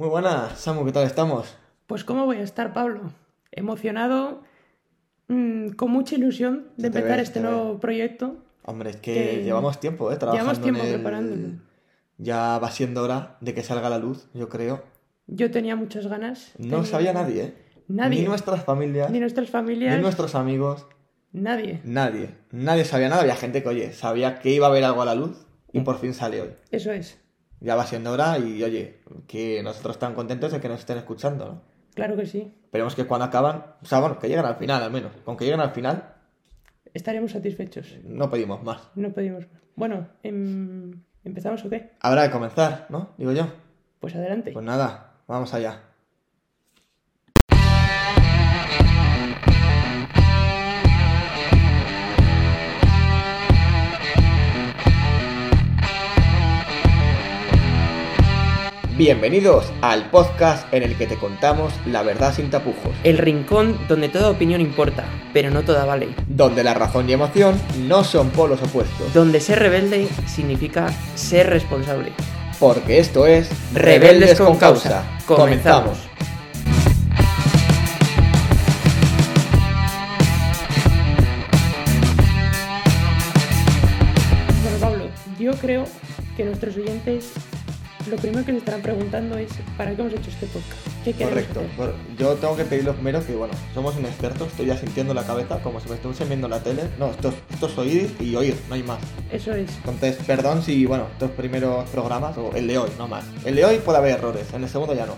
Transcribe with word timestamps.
Muy 0.00 0.08
buenas, 0.08 0.58
Samu, 0.58 0.86
¿qué 0.86 0.92
tal 0.92 1.04
estamos? 1.04 1.54
Pues 1.86 2.04
cómo 2.04 2.24
voy 2.24 2.38
a 2.38 2.42
estar, 2.42 2.72
Pablo. 2.72 3.12
Emocionado, 3.52 4.40
mm, 5.28 5.72
con 5.72 5.90
mucha 5.90 6.14
ilusión 6.14 6.68
de 6.78 6.86
empezar 6.86 7.20
este 7.20 7.40
nuevo 7.40 7.78
proyecto. 7.80 8.38
Hombre, 8.64 8.88
es 8.88 8.96
que, 8.96 9.12
Que- 9.12 9.44
llevamos 9.44 9.78
tiempo, 9.78 10.10
¿eh? 10.10 10.16
Trabajando 10.16 10.42
Llevamos 10.54 10.62
tiempo 10.62 10.80
en 10.80 10.86
el- 10.86 10.94
preparándolo. 10.94 11.48
Ya 12.16 12.58
va 12.58 12.70
siendo 12.70 13.02
hora 13.02 13.36
de 13.42 13.52
que 13.52 13.62
salga 13.62 13.88
a 13.88 13.90
la 13.90 13.98
luz, 13.98 14.26
yo 14.32 14.48
creo. 14.48 14.82
Yo 15.26 15.50
tenía 15.50 15.76
muchas 15.76 16.06
ganas. 16.06 16.52
No 16.56 16.76
tenía- 16.78 16.84
sabía 16.90 17.12
nadie, 17.12 17.42
¿eh? 17.44 17.54
Nadie. 17.88 18.20
Ni 18.22 18.26
nuestras 18.26 18.64
familias, 18.64 19.10
Ni 19.10 19.18
ni, 19.18 19.20
nuestras 19.20 19.50
familias. 19.50 20.00
nuestros 20.00 20.34
amigos, 20.34 20.86
Nadie. 21.32 21.82
nadie. 21.84 22.30
Nadie 22.52 22.86
sabía 22.86 23.10
nada. 23.10 23.20
Había 23.20 23.36
gente 23.36 23.62
que, 23.62 23.68
oye, 23.68 23.92
sabía 23.92 24.38
que 24.38 24.48
iba 24.48 24.66
a 24.66 24.70
haber 24.70 24.82
algo 24.84 25.02
a 25.02 25.04
la 25.04 25.14
luz 25.14 25.46
y 25.74 25.80
por 25.80 25.98
fin 25.98 26.14
sale 26.14 26.40
hoy. 26.40 26.50
Eso 26.70 26.90
es. 26.90 27.19
Ya 27.60 27.74
va 27.76 27.84
siendo 27.86 28.12
hora 28.12 28.38
y, 28.38 28.62
oye, 28.62 29.00
que 29.26 29.62
nosotros 29.62 29.98
tan 29.98 30.14
contentos 30.14 30.52
de 30.52 30.60
que 30.60 30.68
nos 30.68 30.80
estén 30.80 30.98
escuchando, 30.98 31.44
¿no? 31.46 31.62
Claro 31.94 32.16
que 32.16 32.26
sí. 32.26 32.54
Esperemos 32.64 32.94
que 32.94 33.06
cuando 33.06 33.26
acaban, 33.26 33.64
o 33.82 33.84
sea, 33.84 34.00
bueno, 34.00 34.18
que 34.18 34.28
lleguen 34.28 34.44
al 34.46 34.56
final 34.56 34.82
al 34.82 34.90
menos. 34.90 35.12
Con 35.24 35.36
que 35.36 35.44
lleguen 35.44 35.60
al 35.60 35.72
final, 35.72 36.14
Estaremos 36.92 37.32
satisfechos. 37.32 37.98
no 38.04 38.30
pedimos 38.30 38.62
más. 38.64 38.90
No 38.96 39.12
pedimos 39.12 39.46
más. 39.52 39.62
Bueno, 39.76 40.08
em, 40.22 41.02
¿empezamos 41.24 41.64
o 41.64 41.70
qué? 41.70 41.92
Habrá 42.00 42.22
de 42.22 42.30
comenzar, 42.30 42.86
¿no? 42.88 43.10
Digo 43.16 43.32
yo. 43.32 43.46
Pues 44.00 44.14
adelante. 44.16 44.52
Pues 44.52 44.64
nada, 44.64 45.14
vamos 45.28 45.52
allá. 45.54 45.82
Bienvenidos 59.04 59.72
al 59.80 60.10
podcast 60.10 60.70
en 60.74 60.82
el 60.82 60.94
que 60.94 61.06
te 61.06 61.16
contamos 61.16 61.72
la 61.86 62.02
verdad 62.02 62.34
sin 62.34 62.50
tapujos, 62.50 62.94
El 63.02 63.16
rincón 63.16 63.78
donde 63.88 64.10
toda 64.10 64.28
opinión 64.28 64.60
importa, 64.60 65.06
pero 65.32 65.50
no 65.50 65.62
toda 65.62 65.86
vale. 65.86 66.08
donde 66.28 66.62
la 66.62 66.74
razón 66.74 67.08
y 67.08 67.14
emoción 67.14 67.58
no 67.88 68.04
son 68.04 68.28
polos 68.28 68.62
opuestos, 68.62 69.10
Donde 69.14 69.40
ser 69.40 69.58
rebelde 69.58 70.06
significa 70.26 70.92
ser 71.14 71.48
responsable. 71.48 72.12
porque 72.58 72.98
esto 72.98 73.24
es 73.26 73.48
Rebeldes 73.72 74.38
con 74.38 74.58
causa. 74.58 75.02
Comenzamos. 75.24 75.96
Bueno, 84.62 84.78
Pablo, 84.80 85.04
yo 85.38 85.52
creo 85.52 85.84
que 86.36 86.44
nuestros 86.44 86.76
oyentes 86.76 87.32
lo 88.10 88.16
primero 88.16 88.44
que 88.44 88.52
se 88.52 88.58
estarán 88.58 88.82
preguntando 88.82 89.36
es 89.38 89.50
¿para 89.76 89.94
qué 89.94 90.00
hemos 90.02 90.12
hecho 90.12 90.30
este 90.30 90.46
podcast? 90.46 91.04
¿Qué 91.04 91.12
Correcto. 91.14 91.60
hacer? 91.60 91.94
Yo 92.18 92.34
tengo 92.34 92.56
que 92.56 92.64
pedir 92.64 92.84
lo 92.84 92.94
primero 92.94 93.24
que, 93.24 93.34
bueno, 93.34 93.54
somos 93.74 93.96
inexpertos, 93.98 94.48
estoy 94.48 94.66
ya 94.66 94.76
sintiendo 94.76 95.14
la 95.14 95.24
cabeza 95.24 95.62
como 95.62 95.80
si 95.80 95.88
me 95.88 95.94
estuviesen 95.96 96.28
viendo 96.28 96.48
la 96.48 96.60
tele. 96.62 96.82
No, 96.98 97.10
esto, 97.10 97.28
es- 97.28 97.34
esto 97.54 97.66
es 97.66 97.78
oír 97.78 98.16
y 98.20 98.34
oír, 98.36 98.56
no 98.68 98.74
hay 98.74 98.82
más. 98.82 98.98
Eso 99.30 99.54
es. 99.54 99.76
Entonces, 99.78 100.16
perdón 100.26 100.62
si, 100.62 100.84
bueno, 100.86 101.06
estos 101.12 101.30
primeros 101.32 101.88
programas, 101.90 102.36
o 102.36 102.52
el 102.54 102.66
de 102.66 102.78
hoy, 102.78 102.90
no 102.98 103.08
más. 103.08 103.24
El 103.44 103.54
de 103.56 103.64
hoy 103.64 103.78
puede 103.78 103.98
haber 103.98 104.12
errores, 104.18 104.52
en 104.52 104.62
el 104.64 104.68
segundo 104.68 104.94
ya 104.94 105.06
no. 105.06 105.14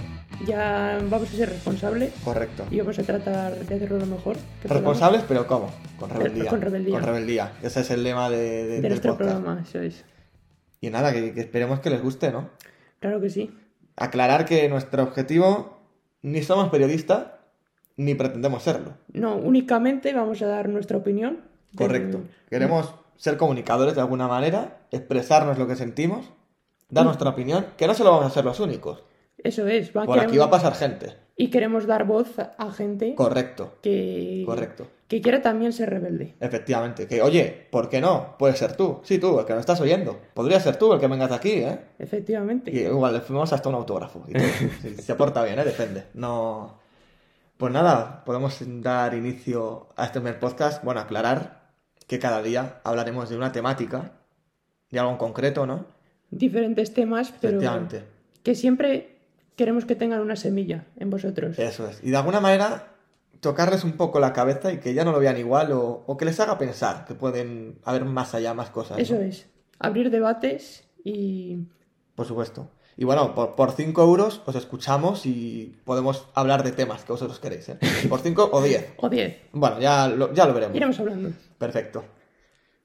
Ya 0.47 0.99
vamos 1.09 1.29
a 1.29 1.37
ser 1.37 1.49
responsables 1.51 2.13
Correcto. 2.25 2.65
y 2.71 2.79
vamos 2.79 2.99
a 2.99 3.03
tratar 3.05 3.55
de 3.59 3.75
hacerlo 3.77 3.99
lo 3.99 4.07
mejor. 4.07 4.35
que 4.61 4.69
podamos 4.69 4.85
Responsables, 4.97 5.23
pero 5.29 5.47
¿cómo? 5.47 5.71
Con 5.99 6.09
Pero 6.09 6.21
rebeldía. 6.23 6.51
con 6.51 6.61
rebeldía. 6.61 6.95
Con 6.95 7.03
rebeldía. 7.05 7.53
Ese 7.63 7.81
es 7.81 7.91
el 7.91 8.03
lema 8.03 8.29
de, 8.29 8.37
de- 8.39 8.65
de 8.67 8.81
del 8.81 8.89
nuestro 8.91 9.13
podcast. 9.17 9.31
programa, 9.37 9.63
eso 9.63 9.81
es. 9.81 10.05
Y 10.81 10.91
nada, 10.91 11.13
que, 11.13 11.33
que 11.33 11.41
esperemos 11.43 11.79
que 11.79 11.91
les 11.91 12.03
guste, 12.03 12.33
¿no? 12.33 12.51
Claro 13.03 13.21
que 13.21 13.29
sí. 13.29 13.51
Aclarar 13.97 14.47
que 14.47 14.67
nuestro 14.71 15.03
objetivo 15.03 15.77
ni 16.23 16.43
somos 16.43 16.71
periodistas 16.71 17.27
ni 17.97 18.15
pretendemos 18.15 18.63
serlo. 18.63 18.95
No, 19.13 19.37
únicamente 19.37 20.15
vamos 20.15 20.41
a 20.41 20.47
dar 20.47 20.71
nuestra 20.71 20.97
opinión. 20.97 21.41
Correcto. 21.77 22.23
Queremos 22.49 22.95
ser 23.17 23.37
comunicadores 23.37 23.95
de 23.95 24.01
alguna 24.01 24.27
manera, 24.29 24.79
expresarnos 24.91 25.59
lo 25.59 25.67
que 25.67 25.77
sentimos, 25.77 26.31
dar 26.89 27.05
nuestra 27.05 27.29
opinión, 27.31 27.67
que 27.77 27.87
no 27.87 27.95
solo 27.95 28.11
vamos 28.13 28.27
a 28.27 28.31
ser 28.31 28.45
los 28.45 28.61
únicos. 28.61 29.03
Eso 29.39 29.67
es. 29.67 29.95
va- 29.95 30.05
Por 30.05 30.19
aquí 30.21 30.39
va 30.39 30.47
a 30.47 30.51
pasar 30.51 30.75
gente. 30.75 31.15
Y 31.37 31.51
queremos 31.51 31.87
dar 31.87 32.05
voz 32.07 32.39
a 32.39 32.71
gente 32.73 33.15
Correcto, 33.15 33.79
que, 33.83 34.43
correcto. 34.47 34.87
Que 35.13 35.21
quiera 35.21 35.43
también 35.43 35.75
ser 35.75 35.91
rebelde. 35.91 36.37
Efectivamente. 36.41 37.07
Que, 37.07 37.21
oye, 37.21 37.67
¿por 37.71 37.91
qué 37.91 38.01
no? 38.01 38.35
Puede 38.39 38.57
ser 38.57 38.75
tú. 38.79 39.03
Sí, 39.03 39.19
tú, 39.19 39.39
el 39.41 39.45
que 39.45 39.53
nos 39.53 39.61
estás 39.61 39.79
oyendo. 39.83 40.19
Podría 40.33 40.59
ser 40.59 40.77
tú 40.77 40.91
el 40.95 40.99
que 40.99 41.07
vengas 41.07 41.31
aquí, 41.31 41.51
¿eh? 41.51 41.79
Efectivamente. 41.99 42.71
Y 42.71 42.79
igual 42.79 43.13
le 43.13 43.21
firmamos 43.21 43.53
hasta 43.53 43.69
un 43.69 43.75
autógrafo. 43.75 44.25
y 44.27 44.33
todo. 44.33 44.43
Si 44.81 45.03
se 45.03 45.15
porta 45.15 45.45
bien, 45.45 45.59
¿eh? 45.59 45.67
Depende. 45.67 46.05
No. 46.15 46.79
Pues 47.59 47.71
nada, 47.75 48.25
podemos 48.25 48.57
dar 48.81 49.13
inicio 49.13 49.89
a 49.97 50.07
este 50.07 50.19
primer 50.19 50.41
podcast. 50.41 50.83
Bueno, 50.83 51.01
aclarar 51.01 51.61
que 52.07 52.19
cada 52.19 52.41
día 52.41 52.81
hablaremos 52.83 53.29
de 53.29 53.37
una 53.37 53.53
temática, 53.53 54.13
de 54.91 54.99
algo 54.99 55.13
en 55.13 55.19
concreto, 55.19 55.67
¿no? 55.67 55.85
Diferentes 56.31 56.95
temas, 56.95 57.35
pero 57.39 57.59
Efectivamente. 57.59 58.05
que 58.43 58.55
siempre 58.55 59.19
queremos 59.57 59.85
que 59.85 59.95
tengan 59.95 60.21
una 60.23 60.37
semilla 60.37 60.87
en 60.97 61.11
vosotros. 61.11 61.59
Eso 61.59 61.87
es. 61.87 62.03
Y 62.03 62.09
de 62.13 62.17
alguna 62.17 62.41
manera 62.41 62.92
tocarles 63.43 63.83
un 63.83 63.95
poco 63.95 64.21
la 64.21 64.33
cabeza 64.33 64.73
y 64.73 64.79
que 64.79 64.95
ya 64.95 65.05
no 65.05 65.11
lo 65.11 65.19
vean 65.19 65.37
igual 65.37 65.73
o, 65.73 66.05
o 66.07 66.17
que 66.17 66.25
les 66.25 66.39
haga 66.39 66.59
pensar 66.59 67.05
que 67.05 67.15
pueden 67.15 67.81
haber 67.85 68.05
más 68.05 68.35
allá, 68.35 68.55
más 68.55 68.71
cosas. 68.71 68.97
¿no? 68.97 69.03
Eso 69.03 69.17
es. 69.21 69.51
Abrir 69.81 70.11
debates 70.11 70.85
y 71.05 71.59
Por 72.15 72.25
supuesto. 72.25 72.71
Y 72.97 73.05
bueno, 73.05 73.35
por 73.35 73.73
5 73.73 74.01
euros 74.01 74.43
os 74.47 74.55
escuchamos 74.55 75.27
y 75.27 75.75
podemos 75.85 76.29
hablar 76.35 76.63
de 76.63 76.71
temas 76.71 77.03
que 77.05 77.13
vosotros 77.13 77.41
queréis. 77.41 77.69
¿eh? 77.71 77.79
Por 78.09 78.21
5 78.21 78.51
o 78.53 78.63
10. 78.63 78.95
o 78.99 79.09
10. 79.09 79.37
Bueno, 79.53 79.81
ya 79.81 80.07
lo, 80.07 80.33
ya 80.33 80.47
lo 80.47 80.55
veremos. 80.55 80.77
Iremos 80.77 81.01
hablando. 81.01 81.31
Perfecto. 81.59 82.05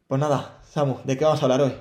Pues 0.07 0.19
nada, 0.19 0.59
Samu, 0.63 0.95
¿de 1.03 1.17
qué 1.17 1.25
vamos 1.25 1.41
a 1.41 1.45
hablar 1.45 1.61
hoy? 1.61 1.73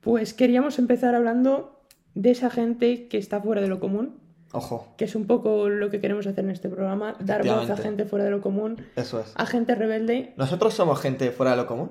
Pues 0.00 0.34
queríamos 0.34 0.80
empezar 0.80 1.14
hablando 1.14 1.84
de 2.14 2.30
esa 2.32 2.50
gente 2.50 3.06
que 3.06 3.18
está 3.18 3.40
fuera 3.40 3.60
de 3.60 3.68
lo 3.68 3.78
común, 3.78 4.18
Ojo, 4.56 4.94
que 4.96 5.04
es 5.04 5.14
un 5.14 5.26
poco 5.26 5.68
lo 5.68 5.90
que 5.90 6.00
queremos 6.00 6.26
hacer 6.26 6.42
en 6.44 6.50
este 6.50 6.68
programa, 6.70 7.14
dar 7.20 7.44
voz 7.46 7.68
a 7.68 7.76
gente 7.76 8.06
fuera 8.06 8.24
de 8.24 8.30
lo 8.30 8.40
común, 8.40 8.82
eso 8.96 9.20
es. 9.20 9.32
a 9.34 9.44
gente 9.44 9.74
rebelde. 9.74 10.32
¿Nosotros 10.38 10.72
somos 10.72 10.98
gente 11.00 11.30
fuera 11.30 11.50
de 11.50 11.58
lo 11.58 11.66
común? 11.66 11.90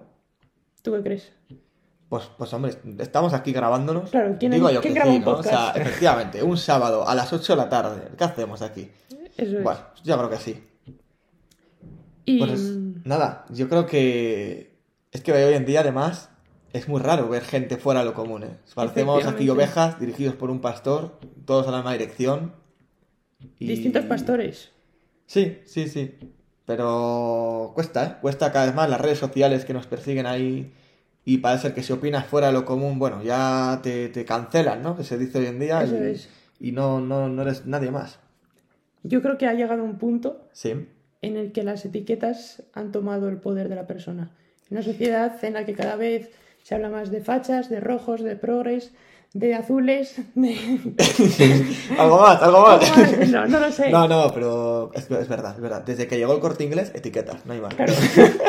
¿Tú 0.82 0.92
qué 0.94 1.02
crees? 1.04 1.32
Pues, 2.10 2.24
pues 2.38 2.52
hombre, 2.54 2.74
estamos 3.00 3.34
aquí 3.34 3.52
grabándonos. 3.52 4.10
Claro, 4.10 4.36
¿quién- 4.40 4.52
Digo 4.52 4.70
yo 4.72 4.82
quién 4.82 4.94
que 4.94 5.00
graba 5.00 5.12
sí, 5.14 5.18
un 5.20 5.26
¿no? 5.26 5.32
O 5.34 5.44
sea, 5.44 5.72
efectivamente, 5.76 6.42
un 6.44 6.58
sábado 6.58 7.08
a 7.08 7.14
las 7.14 7.32
8 7.32 7.54
de 7.54 7.58
la 7.58 7.70
tarde. 7.70 8.02
¿Qué 8.18 8.24
hacemos 8.24 8.62
aquí? 8.64 8.90
Eso 9.38 9.58
es. 9.58 9.64
Bueno, 9.64 9.80
yo 10.04 10.18
creo 10.18 10.30
que 10.30 10.38
sí. 10.38 10.64
y 12.26 12.40
Pues 12.40 12.62
nada, 13.04 13.46
yo 13.50 13.70
creo 13.70 13.86
que 13.86 14.76
es 15.12 15.22
que 15.22 15.32
hoy 15.34 15.54
en 15.54 15.66
día 15.66 15.82
además 15.82 16.30
es 16.78 16.88
muy 16.88 17.02
raro 17.02 17.28
ver 17.30 17.44
gente 17.44 17.78
fuera 17.78 18.02
de 18.02 18.06
lo 18.08 18.14
común. 18.14 18.44
¿eh? 18.44 18.58
Parecemos 18.74 19.26
aquí 19.26 19.50
ovejas 19.50 20.00
dirigidos 20.00 20.36
por 20.36 20.50
un 20.52 20.60
pastor, 20.62 21.20
todos 21.46 21.68
a 21.68 21.72
la 21.72 21.78
misma 21.78 21.94
dirección. 21.94 22.54
y- 23.60 23.68
distintos 23.68 24.06
pastores. 24.06 24.72
Sí, 25.26 25.60
sí, 25.66 25.88
sí. 25.88 26.16
Pero 26.66 27.72
cuesta, 27.76 28.06
¿eh? 28.06 28.16
Cuesta 28.22 28.52
cada 28.52 28.66
vez 28.66 28.76
más 28.76 28.90
las 28.90 29.00
redes 29.02 29.20
sociales 29.20 29.66
que 29.66 29.74
nos 29.74 29.86
persiguen 29.88 30.26
ahí 30.26 30.74
y 31.24 31.38
parece 31.38 31.64
ser 31.64 31.74
que 31.74 31.84
si 31.84 31.94
opinas 31.94 32.26
fuera 32.26 32.48
de 32.48 32.54
lo 32.54 32.66
común, 32.66 32.98
bueno, 33.00 33.24
ya 33.24 33.80
te, 33.84 34.10
te 34.10 34.26
cancelan, 34.26 34.82
¿no? 34.82 34.96
Que 34.98 35.04
se 35.04 35.18
dice 35.18 35.40
hoy 35.40 35.46
en 35.48 35.60
día 35.60 35.84
Eso 35.84 35.96
y, 35.96 36.08
es. 36.08 36.30
y 36.60 36.72
no, 36.72 37.00
no, 37.02 37.30
no 37.30 37.42
eres 37.44 37.66
nadie 37.66 37.92
más. 37.92 38.20
Yo 39.04 39.22
creo 39.22 39.38
que 39.38 39.46
ha 39.46 39.54
llegado 39.54 39.84
un 39.84 39.98
punto 40.00 40.48
Sí, 40.52 40.88
en 41.22 41.38
el 41.38 41.52
que 41.52 41.64
las 41.64 41.86
etiquetas 41.86 42.64
han 42.74 42.92
tomado 42.92 43.30
el 43.30 43.38
poder 43.38 43.70
de 43.70 43.76
la 43.76 43.86
persona. 43.88 44.32
En 44.70 44.78
una 44.78 44.84
sociedad 44.84 45.44
en 45.46 45.54
la 45.54 45.66
que 45.66 45.74
cada 45.74 45.96
vez 45.96 46.32
se 46.66 46.74
habla 46.74 46.90
más 46.90 47.12
de 47.12 47.22
fachas, 47.22 47.70
de 47.70 47.80
rojos, 47.80 48.24
de 48.24 48.36
progres, 48.36 48.92
de 49.34 49.54
azules, 49.54 50.16
de... 50.34 50.58
algo 52.00 52.20
más, 52.20 52.42
algo 52.42 52.62
más. 52.62 53.30
no, 53.30 53.46
no 53.46 53.60
lo 53.60 53.72
sé. 53.72 53.92
No, 53.92 54.08
no, 54.08 54.32
pero 54.34 54.90
es, 54.96 55.04
es 55.12 55.28
verdad, 55.30 55.54
es 55.54 55.62
verdad. 55.62 55.84
Desde 55.84 56.08
que 56.08 56.18
llegó 56.18 56.34
el 56.34 56.40
corte 56.40 56.64
inglés, 56.64 56.92
etiquetas, 56.96 57.46
no 57.46 57.54
hay 57.54 57.62
más. 57.62 57.76
Claro. 57.76 57.94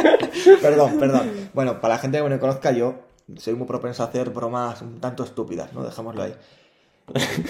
perdón, 0.63 0.99
perdón. 0.99 1.31
Bueno, 1.53 1.79
para 1.79 1.97
la 1.97 2.01
gente 2.01 2.17
que 2.17 2.25
no 2.25 2.31
me 2.31 2.39
conozca, 2.39 2.71
yo 2.71 2.95
soy 3.37 3.53
muy 3.53 3.67
propenso 3.67 4.03
a 4.03 4.07
hacer 4.07 4.31
bromas 4.31 4.81
un 4.81 4.99
tanto 4.99 5.23
estúpidas, 5.23 5.75
¿no? 5.75 5.85
Dejémoslo 5.85 6.23
ahí. 6.23 6.35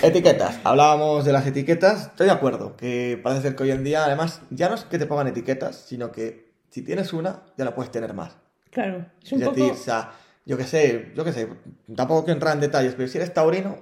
etiquetas. 0.02 0.58
Hablábamos 0.64 1.24
de 1.24 1.32
las 1.32 1.46
etiquetas. 1.46 2.06
Estoy 2.06 2.26
de 2.26 2.32
acuerdo, 2.32 2.74
que 2.76 3.20
parece 3.22 3.42
ser 3.42 3.54
que 3.54 3.62
hoy 3.62 3.70
en 3.70 3.84
día, 3.84 4.04
además, 4.04 4.42
ya 4.50 4.68
no 4.68 4.74
es 4.74 4.82
que 4.82 4.98
te 4.98 5.06
pongan 5.06 5.28
etiquetas, 5.28 5.76
sino 5.76 6.10
que 6.10 6.50
si 6.70 6.82
tienes 6.82 7.12
una, 7.12 7.44
ya 7.56 7.64
la 7.64 7.72
puedes 7.72 7.92
tener 7.92 8.14
más. 8.14 8.36
Claro, 8.72 9.06
es 9.22 9.30
un 9.30 9.42
Es 9.42 9.48
poco... 9.48 9.60
decir, 9.60 9.72
o 9.72 9.76
sea, 9.76 10.10
yo 10.46 10.56
qué 10.56 10.64
sé, 10.64 11.12
yo 11.14 11.24
qué 11.24 11.32
sé, 11.32 11.48
tampoco 11.94 12.24
quiero 12.24 12.36
entrar 12.36 12.54
en 12.54 12.60
detalles, 12.60 12.94
pero 12.96 13.06
si 13.08 13.18
eres 13.18 13.34
taurino, 13.34 13.76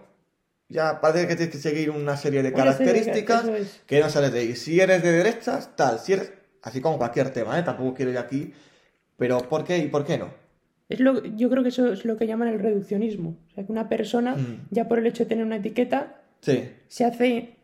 ya 0.69 1.01
parece 1.01 1.29
que 1.29 1.37
tienes 1.37 1.55
que 1.55 1.61
seguir 1.61 1.91
una 1.91 2.17
serie 2.17 2.43
de 2.43 2.53
características 2.53 3.45
es. 3.49 3.83
que 3.87 4.01
no 4.01 4.09
sales 4.09 4.33
de 4.33 4.41
ahí. 4.41 4.57
Si 4.57 4.81
eres 4.81 5.03
de 5.03 5.13
derechas, 5.13 5.77
tal, 5.77 6.01
si 6.01 6.15
eres, 6.15 6.33
así 6.63 6.81
como 6.81 6.99
cualquier 6.99 7.31
tema, 7.31 7.57
¿eh? 7.59 7.63
Tampoco 7.63 7.95
quiero 7.95 8.11
ir 8.11 8.19
aquí, 8.19 8.53
pero 9.17 9.39
¿por 9.49 9.63
qué 9.65 9.79
y 9.79 9.89
por 9.89 10.05
qué 10.05 10.19
no? 10.19 10.31
Es 10.89 11.01
lo, 11.01 11.23
yo 11.25 11.49
creo 11.51 11.63
que 11.63 11.69
eso 11.71 11.93
es 11.93 12.05
lo 12.05 12.17
que 12.17 12.27
llaman 12.27 12.49
el 12.49 12.59
reduccionismo. 12.61 13.37
O 13.51 13.55
sea, 13.55 13.65
que 13.65 13.73
una 13.73 13.89
persona, 13.89 14.35
Mm. 14.37 14.67
ya 14.71 14.89
por 14.89 14.99
el 14.99 15.07
hecho 15.07 15.25
de 15.25 15.29
tener 15.29 15.45
una 15.45 15.57
etiqueta, 15.57 16.21
Sí, 16.41 16.69
se 16.89 17.05
hace 17.07 17.57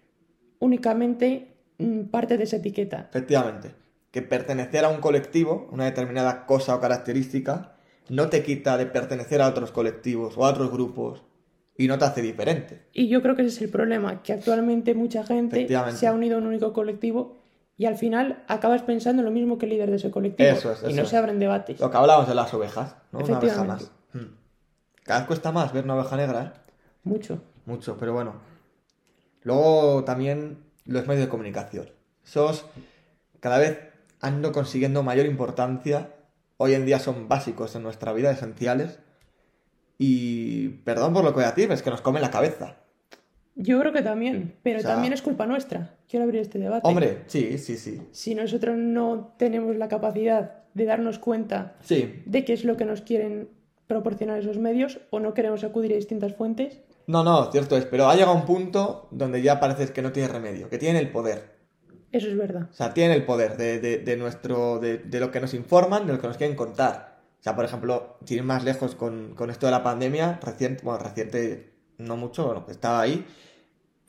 únicamente 0.59 1.49
mm, 1.79 2.03
parte 2.05 2.37
de 2.39 2.45
esa 2.45 2.57
etiqueta. 2.57 3.09
efectivamente. 3.11 3.73
Que 4.11 4.23
pertenecer 4.23 4.85
a 4.85 4.89
un 4.89 5.01
colectivo, 5.01 5.69
una 5.73 5.85
determinada 5.85 6.45
cosa 6.47 6.75
o 6.75 6.81
característica, 6.81 7.73
no 8.09 8.29
te 8.29 8.43
quita 8.43 8.77
de 8.77 8.87
pertenecer 8.87 9.41
a 9.43 9.49
otros 9.49 9.71
colectivos 9.71 10.37
o 10.37 10.45
a 10.45 10.51
otros 10.51 10.71
grupos 10.71 11.23
y 11.77 11.89
no 11.89 11.99
te 11.99 12.05
hace 12.05 12.23
diferente. 12.23 12.87
Y 12.93 13.09
yo 13.09 13.23
creo 13.23 13.37
que 13.37 13.43
ese 13.43 13.57
es 13.57 13.63
el 13.63 13.71
problema, 13.71 14.23
que 14.23 14.33
actualmente 14.33 14.95
mucha 14.95 15.25
gente 15.25 15.69
se 15.93 16.07
ha 16.07 16.13
unido 16.13 16.37
a 16.37 16.39
un 16.39 16.47
único 16.47 16.73
colectivo 16.73 17.39
y 17.77 17.87
al 17.87 17.97
final 17.97 18.45
acabas 18.47 18.83
pensando 18.83 19.23
lo 19.23 19.31
mismo 19.31 19.57
que 19.57 19.65
el 19.65 19.71
líder 19.71 19.91
de 19.91 19.97
ese 19.97 20.11
colectivo. 20.11 20.51
Eso 20.51 20.73
es, 20.73 20.83
y 20.87 20.93
no 20.93 21.03
es. 21.03 21.09
se 21.09 21.17
abren 21.17 21.39
debates. 21.39 21.81
Lo 21.81 21.91
que 21.91 21.97
hablábamos 21.97 22.29
de 22.29 22.35
las 22.35 22.53
ovejas, 22.53 22.97
¿no? 23.13 23.21
Una 23.21 23.39
oveja 23.39 23.65
más. 23.65 23.91
Hmm. 24.13 24.35
Cada 25.03 25.21
vez 25.21 25.27
cuesta 25.27 25.51
más 25.51 25.73
ver 25.73 25.85
una 25.85 25.95
oveja 25.95 26.17
negra, 26.17 26.43
¿eh? 26.43 26.73
Mucho. 27.05 27.43
Mucho, 27.65 27.97
pero 27.99 28.13
bueno. 28.13 28.35
Luego 29.43 30.05
también 30.05 30.59
los 30.85 31.07
medios 31.07 31.25
de 31.25 31.31
comunicación. 31.31 31.89
Esos 32.23 32.67
cada 33.41 33.59
vez 33.59 33.79
han 34.21 34.41
ido 34.41 34.53
consiguiendo 34.53 35.03
mayor 35.03 35.25
importancia. 35.25 36.11
Hoy 36.63 36.75
en 36.75 36.85
día 36.85 36.99
son 36.99 37.27
básicos 37.27 37.75
en 37.75 37.83
nuestra 37.83 38.13
vida, 38.13 38.31
esenciales. 38.31 38.99
Y 39.97 40.69
perdón 40.85 41.15
por 41.15 41.25
lo 41.25 41.31
que 41.31 41.37
voy 41.37 41.45
a 41.45 41.53
decir, 41.53 41.73
es 41.73 41.81
que 41.83 41.89
nos 41.89 42.03
comen 42.03 42.21
la 42.21 42.31
cabeza. 42.31 42.77
Yo 43.55 43.81
creo 43.81 43.95
que 43.95 44.03
también, 44.03 44.57
pero 44.63 44.79
O 44.81 44.83
sea- 44.83 44.93
también 44.93 45.15
es 45.15 45.23
culpa 45.23 45.47
nuestra. 45.47 45.97
Quiero 46.07 46.25
abrir 46.25 46.43
este 46.43 46.59
debate. 46.59 46.87
Hombre, 46.87 47.23
sí, 47.29 47.57
sí, 47.57 47.79
sí. 47.79 48.03
Si 48.13 48.35
nosotros 48.35 48.77
no 48.77 49.33
tenemos 49.39 49.75
la 49.77 49.89
capacidad 49.89 50.65
de 50.75 50.85
darnos 50.85 51.19
cuenta 51.19 51.77
Sí. 51.81 52.23
de 52.27 52.45
qué 52.45 52.53
es 52.53 52.65
lo 52.67 52.77
que 52.77 52.85
nos 52.85 53.01
quieren 53.01 53.49
proporcionar 53.87 54.39
esos 54.39 54.59
medios 54.59 55.01
o 55.09 55.19
no 55.19 55.33
queremos 55.33 55.65
acudir 55.65 55.93
a 55.93 55.97
distintas 55.97 56.35
fuentes, 56.35 56.83
No, 57.07 57.25
no, 57.25 57.51
cierto 57.51 57.75
es, 57.79 57.87
pero 57.87 58.07
ha 58.09 58.15
llegado 58.15 58.35
un 58.35 58.45
punto 58.45 59.09
donde 59.11 59.41
ya 59.41 59.59
parece 59.59 59.91
que 59.95 60.03
no 60.03 60.13
tiene 60.13 60.29
remedio, 60.29 60.69
que 60.69 60.77
tienen 60.79 61.01
el 61.01 61.11
poder. 61.11 61.59
Eso 62.13 62.29
es 62.29 62.37
verdad. 62.37 62.69
O 62.71 62.73
sea, 62.75 62.93
tienen 62.95 63.17
el 63.17 63.25
poder 63.25 63.57
de, 63.57 63.79
de- 63.81 63.99
de 63.99 64.17
nuestro, 64.17 64.79
de, 64.79 64.99
de 64.99 65.21
lo 65.21 65.31
que 65.31 65.41
nos 65.41 65.55
informan, 65.55 66.07
de 66.07 66.13
lo 66.15 66.21
que 66.21 66.27
nos 66.29 66.37
quieren 66.37 66.57
contar. 66.57 67.21
O 67.41 67.43
sea, 67.43 67.57
por 67.57 67.65
ejemplo, 67.65 68.19
sin 68.25 68.39
ir 68.39 68.45
más 68.45 68.65
lejos 68.65 68.95
con, 68.95 69.35
con 69.35 69.51
esto 69.51 69.67
de 69.67 69.73
la 69.73 69.83
pandemia, 69.83 70.39
reciente, 70.43 70.83
bueno, 70.85 70.99
reciente, 71.03 71.73
no 71.99 72.17
mucho, 72.17 72.45
bueno, 72.47 72.67
que 72.67 72.73
estaba 72.73 73.01
ahí, 73.01 73.25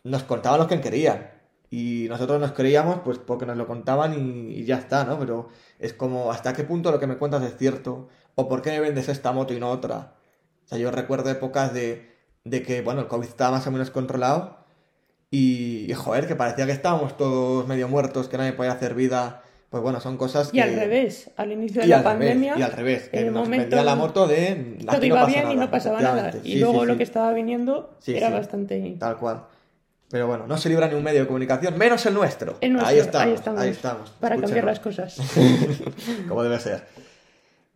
nos 0.04 0.24
contaban 0.24 0.60
lo 0.60 0.68
que 0.68 0.82
querían. 0.82 1.32
Y 1.70 2.08
nosotros 2.10 2.40
nos 2.42 2.52
creíamos, 2.52 3.00
pues 3.06 3.18
porque 3.20 3.46
nos 3.46 3.56
lo 3.58 3.66
contaban 3.68 4.14
y, 4.14 4.52
y 4.60 4.66
ya 4.66 4.78
está, 4.78 5.06
¿no? 5.06 5.18
Pero 5.20 5.50
es 5.80 5.94
como, 5.94 6.32
¿hasta 6.32 6.54
qué 6.54 6.64
punto 6.66 6.92
lo 6.92 7.00
que 7.00 7.08
me 7.08 7.18
cuentas 7.18 7.44
es 7.44 7.56
cierto? 7.58 8.10
¿O 8.36 8.50
por 8.50 8.62
qué 8.62 8.72
me 8.72 8.80
vendes 8.82 9.08
esta 9.10 9.32
moto 9.32 9.54
y 9.54 9.60
no 9.60 9.70
otra? 9.72 10.16
O 10.66 10.68
sea, 10.68 10.78
yo 10.78 10.92
recuerdo 10.92 11.30
épocas 11.30 11.74
de, 11.74 12.10
de 12.44 12.64
que, 12.64 12.82
bueno, 12.82 13.02
el 13.02 13.08
COVID 13.08 13.28
estaba 13.28 13.52
más 13.58 13.68
o 13.68 13.72
menos 13.72 13.90
controlado 13.92 14.61
y, 15.32 15.90
y, 15.90 15.94
joder, 15.96 16.28
que 16.28 16.36
parecía 16.36 16.66
que 16.68 16.72
estábamos 16.74 17.18
todos 17.18 17.66
medio 17.68 17.88
muertos, 17.88 18.28
que 18.28 18.38
nadie 18.38 18.54
podía 18.54 18.74
hacer 18.74 18.94
vida. 18.94 19.42
Pues 19.70 19.82
bueno, 19.82 20.02
son 20.02 20.18
cosas 20.18 20.50
Y 20.50 20.58
que... 20.58 20.64
al 20.64 20.76
revés, 20.76 21.32
al 21.38 21.54
inicio 21.54 21.80
de 21.80 21.88
Y 21.88 21.90
la 21.92 21.98
revés, 22.00 22.12
pandemia, 22.14 22.56
y 22.58 22.62
al 22.62 22.72
revés, 22.74 23.08
que 23.08 23.20
en 23.22 23.28
el 23.28 23.34
nos 23.34 23.44
momento 23.46 23.62
vendían 23.78 23.86
la 23.86 23.96
moto 23.96 24.28
de... 24.28 24.78
todo 24.86 24.98
no 25.00 25.06
iba 25.06 25.22
pasa 25.22 25.28
bien 25.32 25.52
y 25.52 25.56
no 25.56 25.72
pasaba 25.72 26.02
nada. 26.02 26.34
Y 26.44 26.52
Sí, 26.54 26.60
luego 26.60 26.82
sí, 26.82 26.88
lo 26.88 26.94
sí. 26.94 26.98
que 26.98 27.04
estaba 27.06 27.32
viniendo 27.32 27.98
era 28.06 28.30
bastante... 28.30 28.98
Tal 29.00 29.16
cual. 29.16 29.46
Pero 30.10 30.28
bueno, 30.28 30.46
no 30.46 30.58
se 30.58 30.68
libra 30.68 30.90
ni 30.90 30.96
un 30.96 31.04
medio 31.04 31.22
de 31.22 31.28
comunicación, 31.28 31.78
menos 31.78 32.06
el 32.06 32.14
nuestro. 32.14 32.58
El 32.60 32.74
nuestro, 32.74 32.90
ahí, 32.92 33.00
estamos, 33.00 33.28
ahí 33.28 33.34
estamos, 33.34 33.62
ahí 33.62 33.70
estamos. 33.70 34.10
Para 34.20 34.36
cambiar 34.36 34.66
las 34.66 34.82
cosas. 34.82 35.16
como 36.28 36.44
debe 36.44 36.60
ser. 36.60 36.84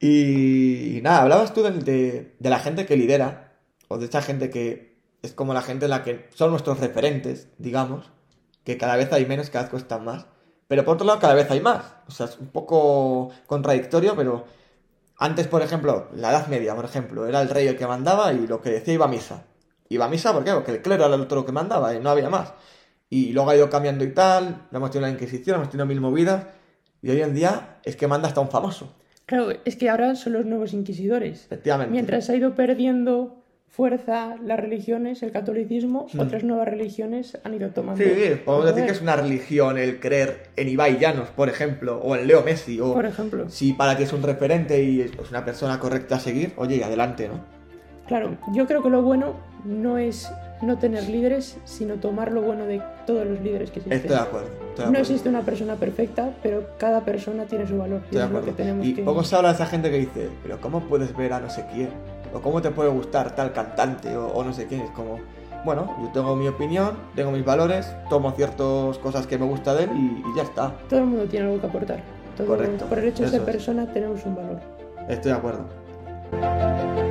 Y, 0.01 0.97
y 0.97 1.01
nada, 1.01 1.21
hablabas 1.21 1.53
tú 1.53 1.63
de, 1.63 1.71
de- 1.71 2.35
de 2.37 2.49
la 2.49 2.59
gente 2.59 2.85
que 2.85 2.97
lidera, 2.97 3.53
o 3.87 3.97
de 3.97 4.05
esa 4.07 4.21
gente 4.21 4.49
que 4.49 4.94
es 5.25 5.33
como 5.33 5.53
la 5.53 5.61
gente 5.61 5.85
en 5.85 5.91
la 5.91 6.03
que 6.03 6.29
son 6.33 6.51
nuestros 6.51 6.79
referentes, 6.79 7.49
digamos, 7.57 8.11
que 8.63 8.77
cada 8.77 8.95
vez 8.95 9.11
hay 9.13 9.25
menos, 9.25 9.49
cada 9.49 9.63
vez 9.63 9.71
cuestan 9.71 10.05
más. 10.05 10.25
Pero 10.67 10.83
por 10.83 10.95
otro 10.95 11.05
lado, 11.05 11.19
cada 11.19 11.33
vez 11.33 11.49
hay 11.51 11.61
más. 11.61 11.95
O 12.07 12.11
sea, 12.11 12.25
es 12.25 12.37
un 12.39 12.47
poco 12.47 13.31
contradictorio, 13.45 14.15
pero 14.15 14.45
antes, 15.17 15.47
por 15.47 15.61
ejemplo, 15.61 16.09
la 16.13 16.31
Edad 16.31 16.47
Media, 16.47 16.75
por 16.75 16.85
ejemplo, 16.85 17.27
era 17.27 17.41
el 17.41 17.49
rey 17.49 17.67
el 17.67 17.77
que 17.77 17.87
mandaba 17.87 18.33
y 18.33 18.47
lo 18.47 18.61
que 18.61 18.71
decía 18.71 18.93
iba 18.93 19.05
a 19.05 19.09
misa. 19.09 19.45
Iba 19.87 20.05
a 20.05 20.09
misa, 20.09 20.33
¿por 20.33 20.43
qué? 20.43 20.51
Porque 20.51 20.71
el 20.71 20.81
clero 20.81 21.05
era 21.05 21.15
el 21.15 21.21
otro 21.21 21.45
que 21.45 21.51
mandaba 21.51 21.93
y 21.93 21.99
no 21.99 22.09
había 22.09 22.29
más. 22.29 22.53
Y 23.09 23.31
luego 23.33 23.51
ha 23.51 23.55
ido 23.55 23.69
cambiando 23.69 24.03
y 24.03 24.11
tal, 24.13 24.67
hemos 24.71 24.89
tenido 24.89 25.07
la 25.07 25.13
Inquisición, 25.13 25.57
hemos 25.57 25.69
tenido 25.69 25.85
mil 25.85 26.01
movidas, 26.01 26.47
y 27.01 27.11
hoy 27.11 27.21
en 27.21 27.35
día 27.35 27.77
es 27.83 27.95
que 27.95 28.07
manda 28.07 28.27
hasta 28.27 28.41
un 28.41 28.49
famoso. 28.49 28.95
Claro, 29.27 29.49
es 29.63 29.75
que 29.75 29.89
ahora 29.89 30.15
son 30.15 30.33
los 30.33 30.45
nuevos 30.45 30.73
inquisidores. 30.73 31.45
Efectivamente. 31.45 31.91
Mientras 31.91 32.29
ha 32.29 32.35
ido 32.35 32.55
perdiendo 32.55 33.44
fuerza 33.75 34.37
las 34.41 34.57
religiones, 34.57 35.21
el 35.21 35.31
catolicismo, 35.33 36.07
otras 36.17 36.43
nuevas 36.45 36.67
religiones 36.67 37.37
han 37.43 37.53
ido 37.55 37.69
tomando. 37.71 38.01
Mm. 38.01 38.07
Sí, 38.07 38.41
podemos 38.45 38.67
decir 38.67 38.85
que 38.85 38.91
es 38.93 39.01
una 39.01 39.17
religión 39.17 39.77
el 39.77 39.99
creer 39.99 40.43
en 40.55 40.69
Ibai 40.69 40.97
Llanos, 40.97 41.27
por 41.29 41.49
ejemplo, 41.49 41.97
o 42.01 42.15
en 42.15 42.25
Leo 42.25 42.41
Messi, 42.43 42.79
o 42.79 42.93
Por 42.93 43.05
ejemplo. 43.05 43.49
si 43.49 43.73
para 43.73 43.97
ti 43.97 44.03
es 44.03 44.13
un 44.13 44.23
referente 44.23 44.81
y 44.81 45.01
es 45.01 45.11
una 45.29 45.43
persona 45.43 45.77
correcta 45.79 46.15
a 46.15 46.19
seguir, 46.19 46.53
oye, 46.55 46.81
adelante, 46.85 47.27
¿no? 47.27 47.43
Claro, 48.07 48.37
yo 48.53 48.65
creo 48.65 48.81
que 48.81 48.89
lo 48.89 49.01
bueno 49.01 49.33
no 49.65 49.97
es 49.97 50.31
no 50.61 50.77
tener 50.77 51.09
líderes, 51.09 51.57
sino 51.65 51.95
tomar 51.95 52.31
lo 52.31 52.41
bueno 52.43 52.65
de 52.65 52.81
todos 53.05 53.25
los 53.27 53.41
líderes 53.41 53.71
que 53.71 53.79
existen. 53.79 53.97
Estoy 53.99 54.15
de 54.15 54.21
acuerdo. 54.21 54.47
estoy 54.69 54.85
de 54.85 54.91
No 54.91 54.99
existe 54.99 55.27
una 55.27 55.41
persona 55.41 55.75
perfecta, 55.75 56.29
pero 56.41 56.65
cada 56.77 57.03
persona 57.03 57.43
tiene 57.45 57.67
su 57.67 57.77
valor. 57.77 57.99
Y 58.11 58.15
Estoy 58.15 58.19
de 58.19 58.25
es 58.25 58.31
lo 58.31 58.35
que 58.35 58.51
acuerdo. 58.51 58.57
tenemos 58.57 58.85
Y 58.87 58.93
que... 58.93 59.03
poco 59.03 59.23
se 59.23 59.35
habla 59.35 59.49
de 59.49 59.55
esa 59.55 59.65
gente 59.65 59.91
que 59.91 59.97
dice, 59.97 60.29
pero 60.43 60.61
¿cómo 60.61 60.81
puedes 60.81 61.15
ver 61.17 61.33
a 61.33 61.39
no 61.41 61.49
sé 61.49 61.65
quién? 61.73 61.89
¿O 62.35 62.41
cómo 62.41 62.61
te 62.61 62.69
puede 62.69 62.89
gustar 62.89 63.33
tal 63.35 63.53
cantante 63.53 64.15
o, 64.17 64.27
o 64.27 64.43
no 64.43 64.51
sé 64.53 64.67
quién? 64.67 64.81
Es 64.81 64.91
como, 64.91 65.19
bueno, 65.63 65.95
yo 66.01 66.09
tengo 66.09 66.35
mi 66.35 66.47
opinión, 66.47 66.91
tengo 67.15 67.31
mis 67.31 67.45
valores, 67.45 67.91
tomo 68.09 68.31
ciertas 68.31 68.97
cosas 68.99 69.25
que 69.25 69.37
me 69.37 69.45
gusta 69.45 69.73
de 69.73 69.85
él 69.85 69.89
y, 69.95 70.21
y 70.29 70.35
ya 70.37 70.43
está. 70.43 70.73
Todo 70.89 70.99
el 70.99 71.05
mundo 71.05 71.25
tiene 71.25 71.45
algo 71.47 71.61
que 71.61 71.67
aportar. 71.67 71.99
Todo- 72.37 72.47
Correcto, 72.47 72.85
Por 72.87 72.99
el 72.99 73.05
hecho 73.05 73.23
de 73.23 73.29
ser 73.29 73.39
es. 73.39 73.45
persona 73.45 73.87
tenemos 73.93 74.25
un 74.25 74.35
valor. 74.35 74.59
Estoy 75.07 75.31
de 75.31 75.37
acuerdo. 75.37 77.04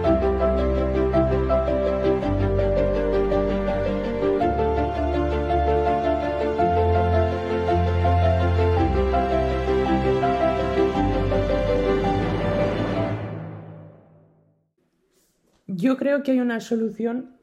Yo 15.76 15.96
creo 15.96 16.22
que 16.22 16.32
hay 16.32 16.40
una 16.40 16.60
solución 16.60 17.36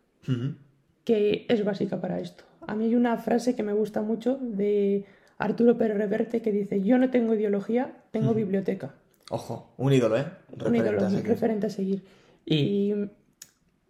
que 1.04 1.45
es 1.50 1.66
básica 1.66 2.00
para 2.00 2.19
esto. 2.19 2.44
A 2.68 2.75
mí 2.75 2.86
hay 2.86 2.95
una 2.95 3.18
frase 3.18 3.56
que 3.56 3.63
me 3.63 3.74
gusta 3.74 4.01
mucho 4.01 4.38
de 4.42 5.06
Arturo 5.38 5.77
Pérez 5.77 5.98
Reverte 5.98 6.41
que 6.41 6.51
dice, 6.51 6.82
yo 6.84 6.98
no 6.98 7.10
tengo 7.10 7.34
ideología, 7.34 7.94
tengo 8.12 8.34
biblioteca. 8.34 8.94
Ojo, 9.29 9.74
un 9.77 9.94
ídolo, 9.94 10.17
¿eh? 10.17 10.25
Un 10.51 10.60
Referente 10.60 10.89
ídolo, 10.89 11.01
a 11.01 11.06
un 11.06 11.12
seguir. 11.12 11.27
referente 11.27 11.67
a 11.67 11.70
seguir. 11.70 12.03
Y 12.46 12.94